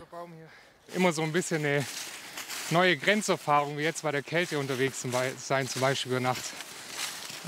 Immer 0.94 1.12
so 1.12 1.22
ein 1.22 1.32
bisschen 1.32 1.64
eine 1.64 1.84
neue 2.70 2.96
Grenzerfahrung, 2.96 3.76
wie 3.76 3.82
jetzt 3.82 4.04
bei 4.04 4.12
der 4.12 4.22
Kälte 4.22 4.60
unterwegs 4.60 5.04
sein, 5.38 5.68
zum 5.68 5.80
Beispiel 5.80 6.12
über 6.12 6.20
Nacht. 6.20 6.44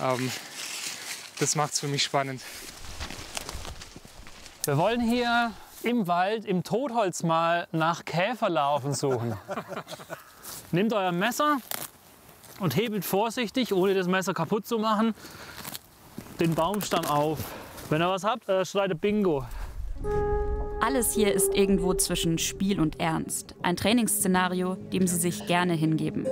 Ähm, 0.02 0.32
das 1.38 1.54
macht 1.54 1.74
es 1.74 1.80
für 1.80 1.86
mich 1.86 2.02
spannend. 2.02 2.42
Wir 4.64 4.76
wollen 4.76 5.00
hier 5.00 5.52
im 5.84 6.08
Wald, 6.08 6.44
im 6.44 6.64
Totholz 6.64 7.22
mal 7.22 7.68
nach 7.70 8.04
Käferlarven 8.04 8.92
suchen. 8.92 9.38
Nehmt 10.72 10.92
euer 10.92 11.12
Messer 11.12 11.58
und 12.58 12.74
hebelt 12.74 13.04
vorsichtig, 13.04 13.72
ohne 13.72 13.94
das 13.94 14.08
Messer 14.08 14.34
kaputt 14.34 14.66
zu 14.66 14.80
machen, 14.80 15.14
den 16.40 16.56
Baumstamm 16.56 17.04
auf. 17.04 17.38
Wenn 17.90 18.02
ihr 18.02 18.08
was 18.08 18.24
habt, 18.24 18.48
äh, 18.48 18.64
schreit 18.64 19.00
Bingo. 19.00 19.46
Alles 20.86 21.14
hier 21.14 21.34
ist 21.34 21.52
irgendwo 21.52 21.94
zwischen 21.94 22.38
Spiel 22.38 22.78
und 22.78 23.00
Ernst. 23.00 23.56
Ein 23.60 23.76
Trainingsszenario, 23.76 24.76
dem 24.92 25.08
sie 25.08 25.16
sich 25.16 25.44
gerne 25.48 25.72
hingeben. 25.72 26.28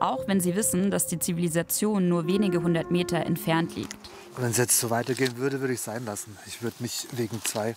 Auch 0.00 0.26
wenn 0.26 0.40
sie 0.40 0.56
wissen, 0.56 0.90
dass 0.90 1.06
die 1.06 1.18
Zivilisation 1.18 2.08
nur 2.08 2.26
wenige 2.26 2.62
hundert 2.62 2.90
Meter 2.90 3.18
entfernt 3.18 3.76
liegt. 3.76 3.94
Wenn 4.38 4.52
es 4.52 4.56
jetzt 4.56 4.80
so 4.80 4.88
weitergehen 4.88 5.36
würde, 5.36 5.60
würde 5.60 5.74
ich 5.74 5.80
es 5.80 5.84
sein 5.84 6.06
lassen. 6.06 6.34
Ich 6.46 6.62
würde 6.62 6.76
nicht 6.78 7.08
wegen 7.18 7.42
zwei 7.44 7.74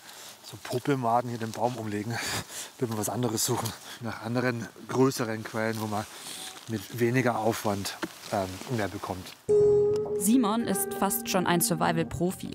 so 0.50 0.56
Popelmaden 0.64 1.30
hier 1.30 1.40
den 1.40 1.52
Baum 1.52 1.76
umlegen. 1.76 2.14
Ich 2.76 2.82
würde 2.82 2.94
mir 2.94 3.00
was 3.00 3.10
anderes 3.10 3.46
suchen. 3.46 3.68
Nach 4.00 4.22
anderen, 4.22 4.66
größeren 4.88 5.44
Quellen, 5.44 5.76
wo 5.82 5.88
man 5.88 6.06
mit 6.70 7.02
weniger 7.02 7.38
Aufwand 7.38 7.98
ähm, 8.32 8.78
mehr 8.78 8.88
bekommt. 8.88 9.28
Simon 10.20 10.62
ist 10.68 10.94
fast 10.94 11.28
schon 11.28 11.46
ein 11.46 11.60
Survival-Profi. 11.60 12.52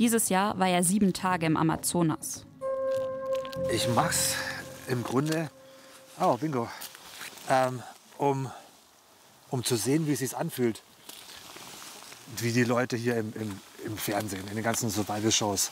Dieses 0.00 0.30
Jahr 0.30 0.58
war 0.58 0.66
er 0.68 0.82
sieben 0.82 1.12
Tage 1.12 1.46
im 1.46 1.56
Amazonas. 1.56 2.47
Ich 3.70 3.88
mach's 3.88 4.34
im 4.88 5.04
Grunde, 5.04 5.50
oh 6.18 6.36
bingo, 6.36 6.68
ähm, 7.48 7.82
um, 8.16 8.50
um 9.50 9.64
zu 9.64 9.76
sehen, 9.76 10.06
wie 10.06 10.12
es 10.12 10.20
sich 10.20 10.36
anfühlt. 10.36 10.82
Wie 12.38 12.52
die 12.52 12.64
Leute 12.64 12.96
hier 12.96 13.16
im, 13.16 13.32
im, 13.34 13.60
im 13.84 13.96
Fernsehen, 13.96 14.46
in 14.48 14.54
den 14.54 14.64
ganzen 14.64 14.90
Survival-Shows, 14.90 15.70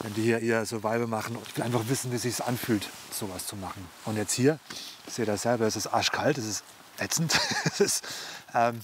wenn 0.00 0.14
die 0.14 0.22
hier 0.22 0.40
ihr 0.40 0.66
Survival 0.66 1.06
machen. 1.06 1.38
Ich 1.48 1.56
will 1.56 1.64
einfach 1.64 1.88
wissen, 1.88 2.12
wie 2.12 2.16
es 2.16 2.22
sich 2.22 2.42
anfühlt, 2.44 2.88
sowas 3.10 3.46
zu 3.46 3.56
machen. 3.56 3.88
Und 4.04 4.16
jetzt 4.16 4.32
hier, 4.32 4.58
seht 5.08 5.28
ihr 5.28 5.36
selber, 5.36 5.66
es 5.66 5.76
ist 5.76 5.86
arschkalt, 5.86 6.38
es 6.38 6.46
ist 6.46 6.64
ätzend. 6.98 7.38
es 7.64 7.80
ist, 7.80 8.04
ähm, 8.54 8.80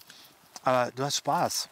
aber 0.64 0.90
du 0.92 1.04
hast 1.04 1.16
Spaß. 1.16 1.68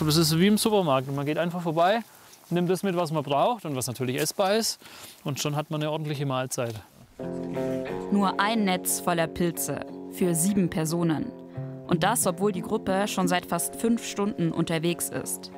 Das 0.00 0.16
ist 0.16 0.38
wie 0.38 0.46
im 0.46 0.58
Supermarkt. 0.58 1.12
Man 1.14 1.26
geht 1.26 1.38
einfach 1.38 1.60
vorbei, 1.60 2.00
nimmt 2.50 2.70
das 2.70 2.82
mit, 2.82 2.96
was 2.96 3.10
man 3.10 3.24
braucht 3.24 3.64
und 3.64 3.74
was 3.74 3.86
natürlich 3.86 4.20
essbar 4.20 4.54
ist. 4.54 4.80
Und 5.24 5.40
schon 5.40 5.56
hat 5.56 5.70
man 5.70 5.82
eine 5.82 5.90
ordentliche 5.90 6.24
Mahlzeit. 6.24 6.74
Nur 8.12 8.38
ein 8.40 8.64
Netz 8.64 9.00
voller 9.00 9.26
Pilze 9.26 9.80
für 10.12 10.34
sieben 10.34 10.70
Personen. 10.70 11.26
Und 11.88 12.04
das, 12.04 12.26
obwohl 12.26 12.52
die 12.52 12.62
Gruppe 12.62 13.08
schon 13.08 13.28
seit 13.28 13.46
fast 13.46 13.76
fünf 13.76 14.06
Stunden 14.06 14.52
unterwegs 14.52 15.08
ist. 15.08 15.50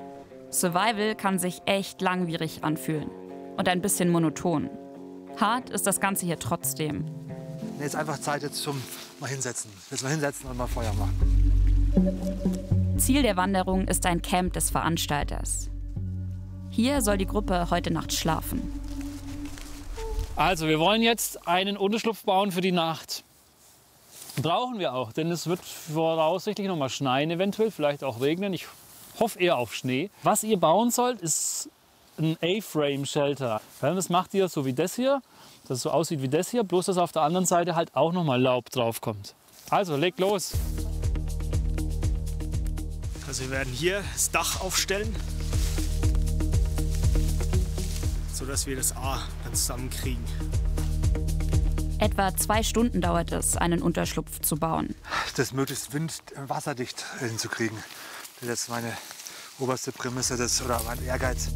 Survival 0.51 1.15
kann 1.15 1.39
sich 1.39 1.61
echt 1.67 2.01
langwierig 2.01 2.65
anfühlen 2.65 3.11
und 3.57 3.69
ein 3.69 3.83
bisschen 3.83 4.09
monoton. 4.09 4.71
Hart 5.37 5.71
ist 5.71 5.87
das 5.87 6.01
Ganze 6.01 6.27
hier 6.27 6.39
trotzdem. 6.39 7.05
Jetzt 7.79 7.97
einfach 7.97 8.19
Zeit 8.19 8.43
jetzt 8.43 8.63
zum 8.63 8.81
mal 9.21 9.29
hinsetzen. 9.29 9.71
Jetzt 9.91 10.03
mal 10.03 10.11
hinsetzen 10.11 10.51
und 10.51 10.57
mal 10.57 10.67
Feuer 10.67 10.93
machen. 10.95 12.80
Ziel 13.01 13.23
der 13.23 13.37
Wanderung 13.37 13.89
ist 13.89 14.05
ein 14.05 14.21
Camp 14.21 14.53
des 14.53 14.71
Veranstalters. 14.71 15.71
Hier 16.69 17.01
soll 17.01 17.17
die 17.17 17.27
Gruppe 17.27 17.69
heute 17.71 17.91
Nacht 17.91 18.13
schlafen. 18.13 18.61
Also, 20.37 20.69
wir 20.69 20.79
wollen 20.79 21.01
jetzt 21.01 21.49
einen 21.49 21.79
Unterschlupf 21.79 22.25
bauen 22.25 22.53
für 22.53 22.61
die 22.61 22.73
Nacht. 22.73 23.25
Brauchen 24.41 24.79
wir 24.79 24.93
auch, 24.95 25.13
denn 25.13 25.31
es 25.31 25.47
wird 25.47 25.61
voraussichtlich 25.61 26.69
noch 26.69 26.77
mal 26.77 26.91
schneien, 26.91 27.31
eventuell, 27.31 27.71
vielleicht 27.71 28.05
auch 28.05 28.21
regnen. 28.21 28.53
Ich 28.53 28.67
hoffe 29.19 29.41
eher 29.41 29.57
auf 29.57 29.75
Schnee. 29.75 30.11
Was 30.23 30.45
ihr 30.45 30.59
bauen 30.59 30.91
sollt, 30.91 31.21
ist 31.21 31.71
ein 32.19 32.37
A-Frame-Shelter. 32.43 33.63
Das 33.81 34.09
macht 34.11 34.35
ihr 34.35 34.49
so 34.49 34.67
wie 34.67 34.75
das 34.75 34.95
hier, 34.95 35.23
dass 35.69 35.79
es 35.79 35.83
so 35.85 35.91
aussieht 35.91 36.21
wie 36.21 36.29
das 36.29 36.51
hier, 36.51 36.65
bloß 36.65 36.87
dass 36.87 36.99
auf 36.99 37.13
der 37.13 37.23
anderen 37.23 37.47
Seite 37.47 37.75
halt 37.75 37.97
auch 37.97 38.13
noch 38.13 38.25
mal 38.25 38.41
Laub 38.41 38.71
drauf 38.71 39.01
kommt. 39.01 39.35
Also, 39.71 39.97
legt 39.97 40.21
los. 40.21 40.53
Also 43.31 43.45
wir 43.45 43.51
werden 43.51 43.73
hier 43.73 44.03
das 44.13 44.33
Dach 44.33 44.61
aufstellen, 44.61 45.15
sodass 48.35 48.67
wir 48.67 48.75
das 48.75 48.91
A 48.97 49.23
dann 49.45 49.55
zusammenkriegen. 49.55 50.25
Etwa 52.01 52.37
zwei 52.37 52.65
Stunden 52.65 53.01
dauert 53.01 53.31
es, 53.31 53.57
einen 53.57 53.83
Unterschlupf 53.83 54.41
zu 54.41 54.57
bauen. 54.57 54.97
Das 55.37 55.53
möglichst 55.53 55.93
wind 55.93 56.13
wasserdicht 56.49 57.05
hinzukriegen. 57.21 57.79
Das 58.41 58.63
ist 58.63 58.69
meine 58.69 58.93
oberste 59.61 59.93
Prämisse 59.93 60.37
das, 60.37 60.61
oder 60.61 60.83
mein 60.85 61.01
Ehrgeiz. 61.05 61.51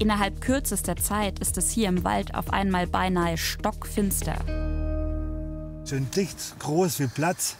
Innerhalb 0.00 0.40
kürzester 0.40 0.96
Zeit 0.96 1.38
ist 1.38 1.56
es 1.56 1.70
hier 1.70 1.88
im 1.88 2.02
Wald 2.02 2.34
auf 2.34 2.52
einmal 2.52 2.88
beinahe 2.88 3.38
stockfinster. 3.38 4.63
Schön 5.86 6.10
dicht, 6.10 6.58
groß, 6.60 6.96
viel 6.96 7.08
Platz. 7.08 7.56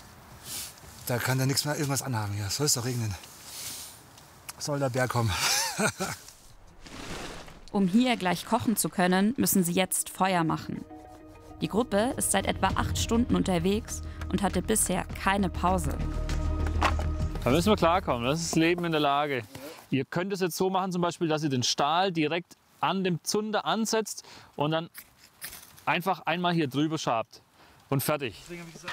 Da 1.06 1.18
kann 1.18 1.38
da 1.38 1.44
nichts 1.44 1.66
mehr 1.66 1.74
irgendwas 1.74 2.00
anhaben 2.00 2.32
hier. 2.32 2.48
Soll 2.48 2.66
es 2.66 2.72
doch 2.72 2.86
regnen. 2.86 3.14
Soll 4.58 4.78
der 4.78 4.88
Berg 4.88 5.10
kommen. 5.10 5.30
um 7.72 7.86
hier 7.86 8.16
gleich 8.16 8.46
kochen 8.46 8.76
zu 8.76 8.88
können, 8.88 9.34
müssen 9.36 9.62
sie 9.62 9.72
jetzt 9.72 10.08
Feuer 10.08 10.42
machen. 10.42 10.86
Die 11.60 11.68
Gruppe 11.68 12.14
ist 12.16 12.30
seit 12.30 12.46
etwa 12.46 12.68
acht 12.68 12.96
Stunden 12.96 13.36
unterwegs 13.36 14.00
und 14.30 14.42
hatte 14.42 14.62
bisher 14.62 15.04
keine 15.22 15.50
Pause. 15.50 15.96
Da 17.42 17.50
müssen 17.50 17.70
wir 17.70 17.76
klarkommen. 17.76 18.24
Das 18.24 18.40
ist 18.40 18.52
das 18.52 18.56
Leben 18.58 18.86
in 18.86 18.92
der 18.92 19.02
Lage. 19.02 19.42
Ihr 19.90 20.06
könnt 20.06 20.32
es 20.32 20.40
jetzt 20.40 20.56
so 20.56 20.70
machen, 20.70 20.92
zum 20.92 21.02
Beispiel, 21.02 21.28
dass 21.28 21.42
ihr 21.42 21.50
den 21.50 21.62
Stahl 21.62 22.10
direkt 22.10 22.56
an 22.80 23.04
dem 23.04 23.22
Zunder 23.22 23.66
ansetzt 23.66 24.24
und 24.56 24.70
dann 24.70 24.88
einfach 25.84 26.20
einmal 26.24 26.54
hier 26.54 26.68
drüber 26.68 26.96
schabt. 26.96 27.43
Und 27.90 28.02
fertig. 28.02 28.42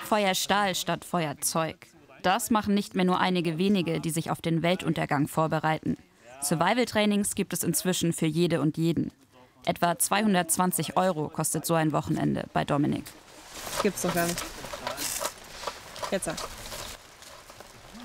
Feuerstahl 0.07 0.75
statt 0.75 1.05
Feuerzeug. 1.05 1.87
Das 2.21 2.51
machen 2.51 2.73
nicht 2.73 2.95
mehr 2.95 3.05
nur 3.05 3.19
einige 3.19 3.57
wenige, 3.57 3.99
die 3.99 4.11
sich 4.11 4.29
auf 4.29 4.41
den 4.41 4.61
Weltuntergang 4.61 5.27
vorbereiten. 5.27 5.97
Survival-Trainings 6.41 7.35
gibt 7.35 7.53
es 7.53 7.63
inzwischen 7.63 8.13
für 8.13 8.25
jede 8.25 8.61
und 8.61 8.77
jeden. 8.77 9.11
Etwa 9.65 9.97
220 9.97 10.97
Euro 10.97 11.29
kostet 11.29 11.65
so 11.65 11.75
ein 11.75 11.91
Wochenende 11.91 12.45
bei 12.53 12.65
Dominik. 12.65 13.05
Gibt's 13.83 14.01
doch 14.01 14.13
gar 14.13 14.25
nicht. 14.27 14.43
Jetzt 16.09 16.25
sag. 16.25 16.35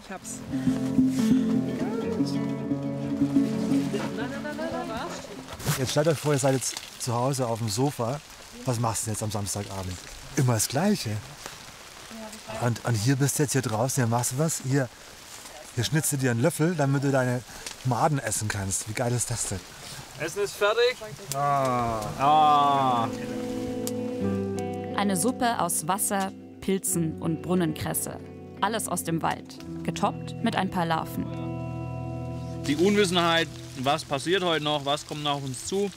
Ich 0.05 0.11
hab's. 0.11 0.39
Jetzt 5.79 5.91
stellt 5.91 6.09
euch 6.09 6.19
vor, 6.19 6.33
ihr 6.33 6.39
seid 6.39 6.55
jetzt 6.55 6.77
zu 7.03 7.13
Hause 7.15 7.47
auf 7.47 7.59
dem 7.59 7.69
Sofa. 7.69 8.21
Was 8.65 8.79
machst 8.81 9.07
du 9.07 9.11
jetzt 9.11 9.23
am 9.23 9.31
Samstagabend? 9.31 9.97
Immer 10.39 10.55
das 10.55 10.69
Gleiche. 10.69 11.11
Und, 12.63 12.85
und 12.85 12.95
hier 12.95 13.17
bist 13.17 13.39
du 13.39 13.43
jetzt 13.43 13.53
hier 13.53 13.63
draußen, 13.63 14.03
hier 14.03 14.07
machst 14.07 14.33
du 14.33 14.39
was. 14.39 14.63
Hier, 14.65 14.89
hier 15.75 15.85
schnitzt 15.85 16.13
du 16.13 16.17
dir 16.17 16.31
einen 16.31 16.43
Löffel, 16.43 16.75
damit 16.75 17.05
du 17.05 17.11
deine 17.11 17.43
Maden 17.85 18.19
essen 18.19 18.49
kannst. 18.49 18.89
Wie 18.89 18.93
geil 18.93 19.13
ist 19.13 19.31
das 19.31 19.49
denn? 19.49 19.61
Essen 20.21 20.43
ist 20.43 20.55
fertig. 20.57 20.97
Ah. 21.35 22.01
Ah. 22.19 23.09
Eine 24.97 25.17
Suppe 25.17 25.61
aus 25.61 25.87
Wasser, 25.87 26.33
Pilzen 26.61 27.21
und 27.21 27.43
Brunnenkresse. 27.43 28.19
Alles 28.63 28.89
aus 28.89 29.05
dem 29.05 29.21
Wald, 29.21 29.59
getoppt 29.85 30.43
mit 30.43 30.57
ein 30.57 30.71
paar 30.71 30.87
Larven. 30.87 31.27
Die 32.67 32.77
Unwissenheit, 32.77 33.49
was 33.79 34.05
passiert 34.05 34.43
heute 34.43 34.65
noch, 34.65 34.87
was 34.87 35.07
kommt 35.07 35.23
nach 35.23 35.37
uns 35.37 35.67
zu, 35.67 35.91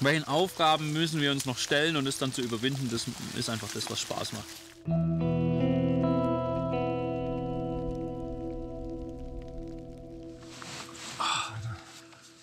welchen 0.00 0.24
Aufgaben 0.24 0.92
müssen 0.92 1.20
wir 1.20 1.32
uns 1.32 1.46
noch 1.46 1.58
stellen 1.58 1.96
und 1.96 2.06
es 2.06 2.18
dann 2.18 2.32
zu 2.32 2.42
überwinden, 2.42 2.90
das 2.90 3.06
ist 3.36 3.50
einfach 3.50 3.68
das, 3.72 3.90
was 3.90 4.00
Spaß 4.00 4.32
macht. 4.32 4.44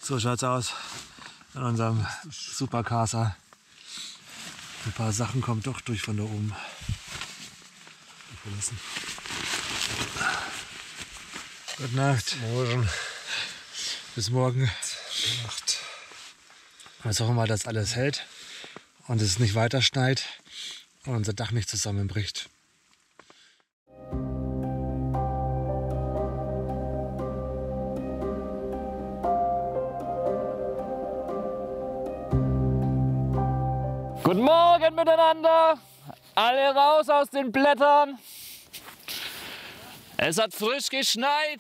So 0.01 0.19
schaut's 0.19 0.43
aus 0.43 0.73
in 1.53 1.63
unserem 1.63 2.05
Supercasa. 2.29 3.37
Ein 4.85 4.91
paar 4.91 5.13
Sachen 5.13 5.41
kommen 5.41 5.63
doch 5.63 5.79
durch 5.79 6.01
von 6.01 6.17
da 6.17 6.23
oben. 6.23 6.53
Verlassen. 8.43 8.77
Gute 11.77 11.95
Nacht. 11.95 12.35
Morgen. 12.41 12.89
Bis 14.15 14.29
morgen. 14.29 14.59
Gute 14.59 15.43
Nacht. 15.43 15.82
Hoffen 17.03 17.27
wir 17.27 17.33
mal, 17.33 17.47
dass 17.47 17.67
alles 17.67 17.97
hält 17.97 18.25
und 19.09 19.21
es 19.21 19.37
nicht 19.37 19.55
weiter 19.55 19.81
schneit 19.81 20.23
und 21.05 21.15
unser 21.15 21.33
Dach 21.33 21.51
nicht 21.51 21.67
zusammenbricht. 21.67 22.49
Guten 34.23 34.41
Morgen 34.41 34.95
miteinander. 34.95 35.77
Alle 36.35 36.73
raus 36.73 37.09
aus 37.09 37.29
den 37.29 37.51
Blättern. 37.51 38.17
Es 40.15 40.37
hat 40.37 40.53
frisch 40.53 40.87
geschneit. 40.87 41.59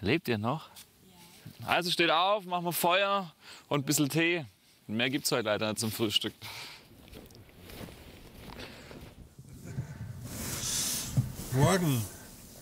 Lebt 0.00 0.26
ihr 0.26 0.38
noch? 0.38 0.70
Also 1.64 1.92
steht 1.92 2.10
auf, 2.10 2.44
machen 2.46 2.64
wir 2.64 2.72
Feuer 2.72 3.32
und 3.68 3.80
ein 3.80 3.84
bisschen 3.84 4.08
Tee. 4.08 4.44
Mehr 4.86 5.10
gibt 5.10 5.24
es 5.24 5.32
heute 5.32 5.46
leider 5.46 5.68
nicht 5.68 5.80
zum 5.80 5.90
Frühstück. 5.90 6.34
Morgen. 11.52 12.02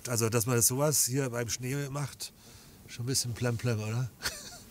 Also, 0.09 0.29
dass 0.29 0.47
man 0.47 0.61
sowas 0.61 1.07
hier 1.07 1.31
beim 1.31 1.49
Schnee 1.49 1.77
macht, 1.91 2.33
schon 2.89 3.05
ein 3.05 3.07
bisschen 3.07 3.35
plemplem, 3.35 3.81
oder? 3.81 4.11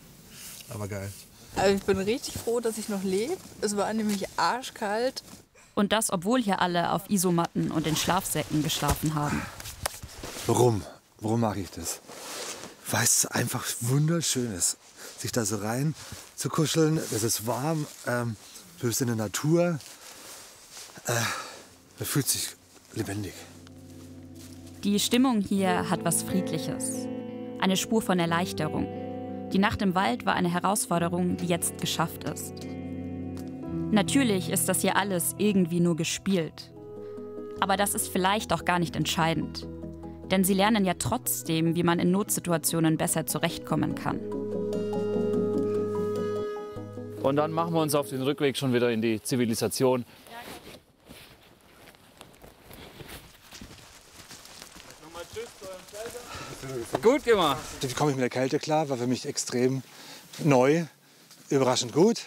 Aber 0.70 0.88
geil. 0.88 1.12
Also 1.56 1.76
ich 1.76 1.84
bin 1.84 1.98
richtig 1.98 2.36
froh, 2.36 2.60
dass 2.60 2.78
ich 2.78 2.88
noch 2.90 3.04
lebe. 3.04 3.38
Es 3.62 3.76
war 3.76 3.94
nämlich 3.94 4.28
arschkalt. 4.38 5.24
Und 5.74 5.92
das, 5.92 6.12
obwohl 6.12 6.42
hier 6.42 6.60
alle 6.60 6.92
auf 6.92 7.10
Isomatten 7.10 7.72
und 7.72 7.88
in 7.88 7.96
Schlafsäcken 7.96 8.62
geschlafen 8.64 9.16
haben. 9.16 9.42
Warum? 10.48 10.84
Warum 11.20 11.42
mache 11.42 11.60
ich 11.60 11.72
das? 11.72 12.02
Weil 12.90 13.04
es 13.04 13.26
einfach 13.26 13.66
wunderschön 13.80 14.52
ist, 14.54 14.78
sich 15.22 15.32
da 15.32 15.46
so 15.46 15.58
rein 15.58 15.96
zu 16.36 16.50
kuscheln. 16.50 16.98
Es 16.98 17.24
ist 17.24 17.48
warm, 17.48 17.88
ähm, 18.08 18.36
du 18.80 18.88
bist 18.88 19.02
in 19.02 19.08
der 19.08 19.16
Natur. 19.16 19.80
Äh, 21.06 21.14
man 22.00 22.06
fühlt 22.06 22.28
sich 22.28 22.50
lebendig. 22.94 23.34
Die 24.84 25.00
Stimmung 25.00 25.42
hier 25.42 25.90
hat 25.90 26.04
was 26.04 26.24
Friedliches. 26.24 27.08
Eine 27.60 27.78
Spur 27.78 28.02
von 28.02 28.18
Erleichterung. 28.18 28.88
Die 29.54 29.60
Nacht 29.60 29.82
im 29.82 29.94
Wald 29.94 30.26
war 30.26 30.34
eine 30.34 30.52
Herausforderung, 30.52 31.38
die 31.38 31.46
jetzt 31.46 31.80
geschafft 31.80 32.24
ist. 32.24 32.54
Natürlich 33.92 34.50
ist 34.50 34.68
das 34.70 34.82
hier 34.82 34.96
alles 34.96 35.36
irgendwie 35.38 35.82
nur 35.82 35.96
gespielt. 35.96 36.72
Aber 37.60 37.78
das 37.78 37.94
ist 37.94 38.08
vielleicht 38.08 38.54
auch 38.54 38.66
gar 38.66 38.80
nicht 38.80 38.96
entscheidend. 38.96 39.68
Denn 40.32 40.44
sie 40.44 40.54
lernen 40.54 40.86
ja 40.86 40.96
trotzdem, 40.98 41.76
wie 41.76 41.84
man 41.84 42.00
in 42.00 42.10
Notsituationen 42.10 42.98
besser 42.98 43.28
zurechtkommen 43.28 43.94
kann. 43.94 44.41
Und 47.22 47.36
dann 47.36 47.52
machen 47.52 47.74
wir 47.74 47.82
uns 47.82 47.94
auf 47.94 48.10
den 48.10 48.22
Rückweg 48.22 48.58
schon 48.58 48.74
wieder 48.74 48.90
in 48.92 49.02
die 49.02 49.22
Zivilisation. 49.22 50.06
Gut 57.02 57.24
gemacht. 57.24 57.60
Wie 57.82 57.94
komme 57.94 58.12
ich 58.12 58.18
mit 58.18 58.24
der 58.24 58.30
Kälte 58.30 58.60
klar? 58.60 58.90
War 58.90 58.98
für 58.98 59.08
mich 59.08 59.26
extrem 59.26 59.84
neu, 60.40 60.86
überraschend 61.50 61.94
gut. 61.94 62.22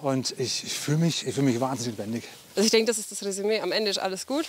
Und 0.00 0.34
ich, 0.38 0.64
ich 0.64 0.78
fühle 0.78 0.98
mich, 0.98 1.24
fühl 1.24 1.44
mich 1.44 1.60
wahnsinnig 1.60 1.96
lebendig. 1.96 2.24
Also 2.56 2.66
ich 2.66 2.70
denke, 2.70 2.86
das 2.86 2.98
ist 2.98 3.10
das 3.10 3.24
Resümee. 3.24 3.60
Am 3.60 3.72
Ende 3.72 3.90
ist 3.90 3.98
alles 3.98 4.26
gut. 4.26 4.46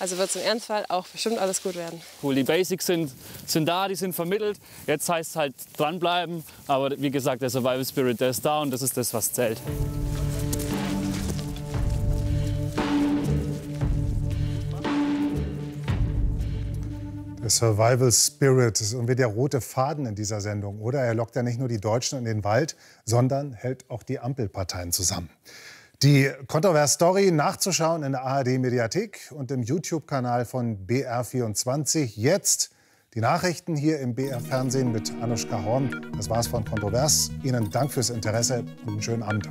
Also 0.00 0.16
wird 0.16 0.28
es 0.28 0.36
im 0.36 0.42
Ernstfall 0.42 0.84
auch 0.88 1.08
bestimmt 1.08 1.38
alles 1.38 1.60
gut 1.60 1.74
werden. 1.74 2.00
Cool, 2.22 2.36
die 2.36 2.44
Basics 2.44 2.86
sind, 2.86 3.10
sind 3.46 3.66
da, 3.66 3.88
die 3.88 3.96
sind 3.96 4.14
vermittelt. 4.14 4.60
Jetzt 4.86 5.08
heißt 5.08 5.30
es 5.30 5.36
halt 5.36 5.54
dranbleiben. 5.76 6.44
Aber 6.68 6.90
wie 6.98 7.10
gesagt, 7.10 7.42
der 7.42 7.50
Survival 7.50 7.84
Spirit, 7.84 8.20
der 8.20 8.30
ist 8.30 8.44
da 8.44 8.60
und 8.60 8.70
das 8.70 8.82
ist 8.82 8.96
das, 8.96 9.12
was 9.12 9.32
zählt. 9.32 9.60
Der 17.42 17.50
Survival 17.50 18.12
Spirit 18.12 18.80
ist 18.80 18.92
irgendwie 18.92 19.16
der 19.16 19.26
rote 19.26 19.60
Faden 19.60 20.06
in 20.06 20.14
dieser 20.14 20.40
Sendung, 20.40 20.80
oder? 20.80 21.00
Er 21.00 21.14
lockt 21.14 21.34
ja 21.34 21.42
nicht 21.42 21.58
nur 21.58 21.66
die 21.66 21.80
Deutschen 21.80 22.18
in 22.18 22.24
den 22.24 22.44
Wald, 22.44 22.76
sondern 23.04 23.52
hält 23.52 23.88
auch 23.90 24.04
die 24.04 24.20
Ampelparteien 24.20 24.92
zusammen. 24.92 25.30
Die 26.04 26.30
Kontrovers 26.46 26.92
Story 26.92 27.32
nachzuschauen 27.32 28.04
in 28.04 28.12
der 28.12 28.22
ARD 28.22 28.60
Mediathek 28.60 29.32
und 29.32 29.50
im 29.50 29.64
YouTube-Kanal 29.64 30.44
von 30.44 30.86
BR24. 30.86 32.12
Jetzt 32.14 32.70
die 33.14 33.20
Nachrichten 33.20 33.74
hier 33.74 33.98
im 33.98 34.14
BR 34.14 34.38
Fernsehen 34.38 34.92
mit 34.92 35.12
Anushka 35.20 35.64
Horn. 35.64 36.12
Das 36.16 36.30
war's 36.30 36.46
von 36.46 36.64
Kontrovers. 36.64 37.32
Ihnen 37.42 37.68
Dank 37.72 37.90
fürs 37.90 38.10
Interesse 38.10 38.60
und 38.86 38.92
einen 38.92 39.02
schönen 39.02 39.24
Abend. 39.24 39.48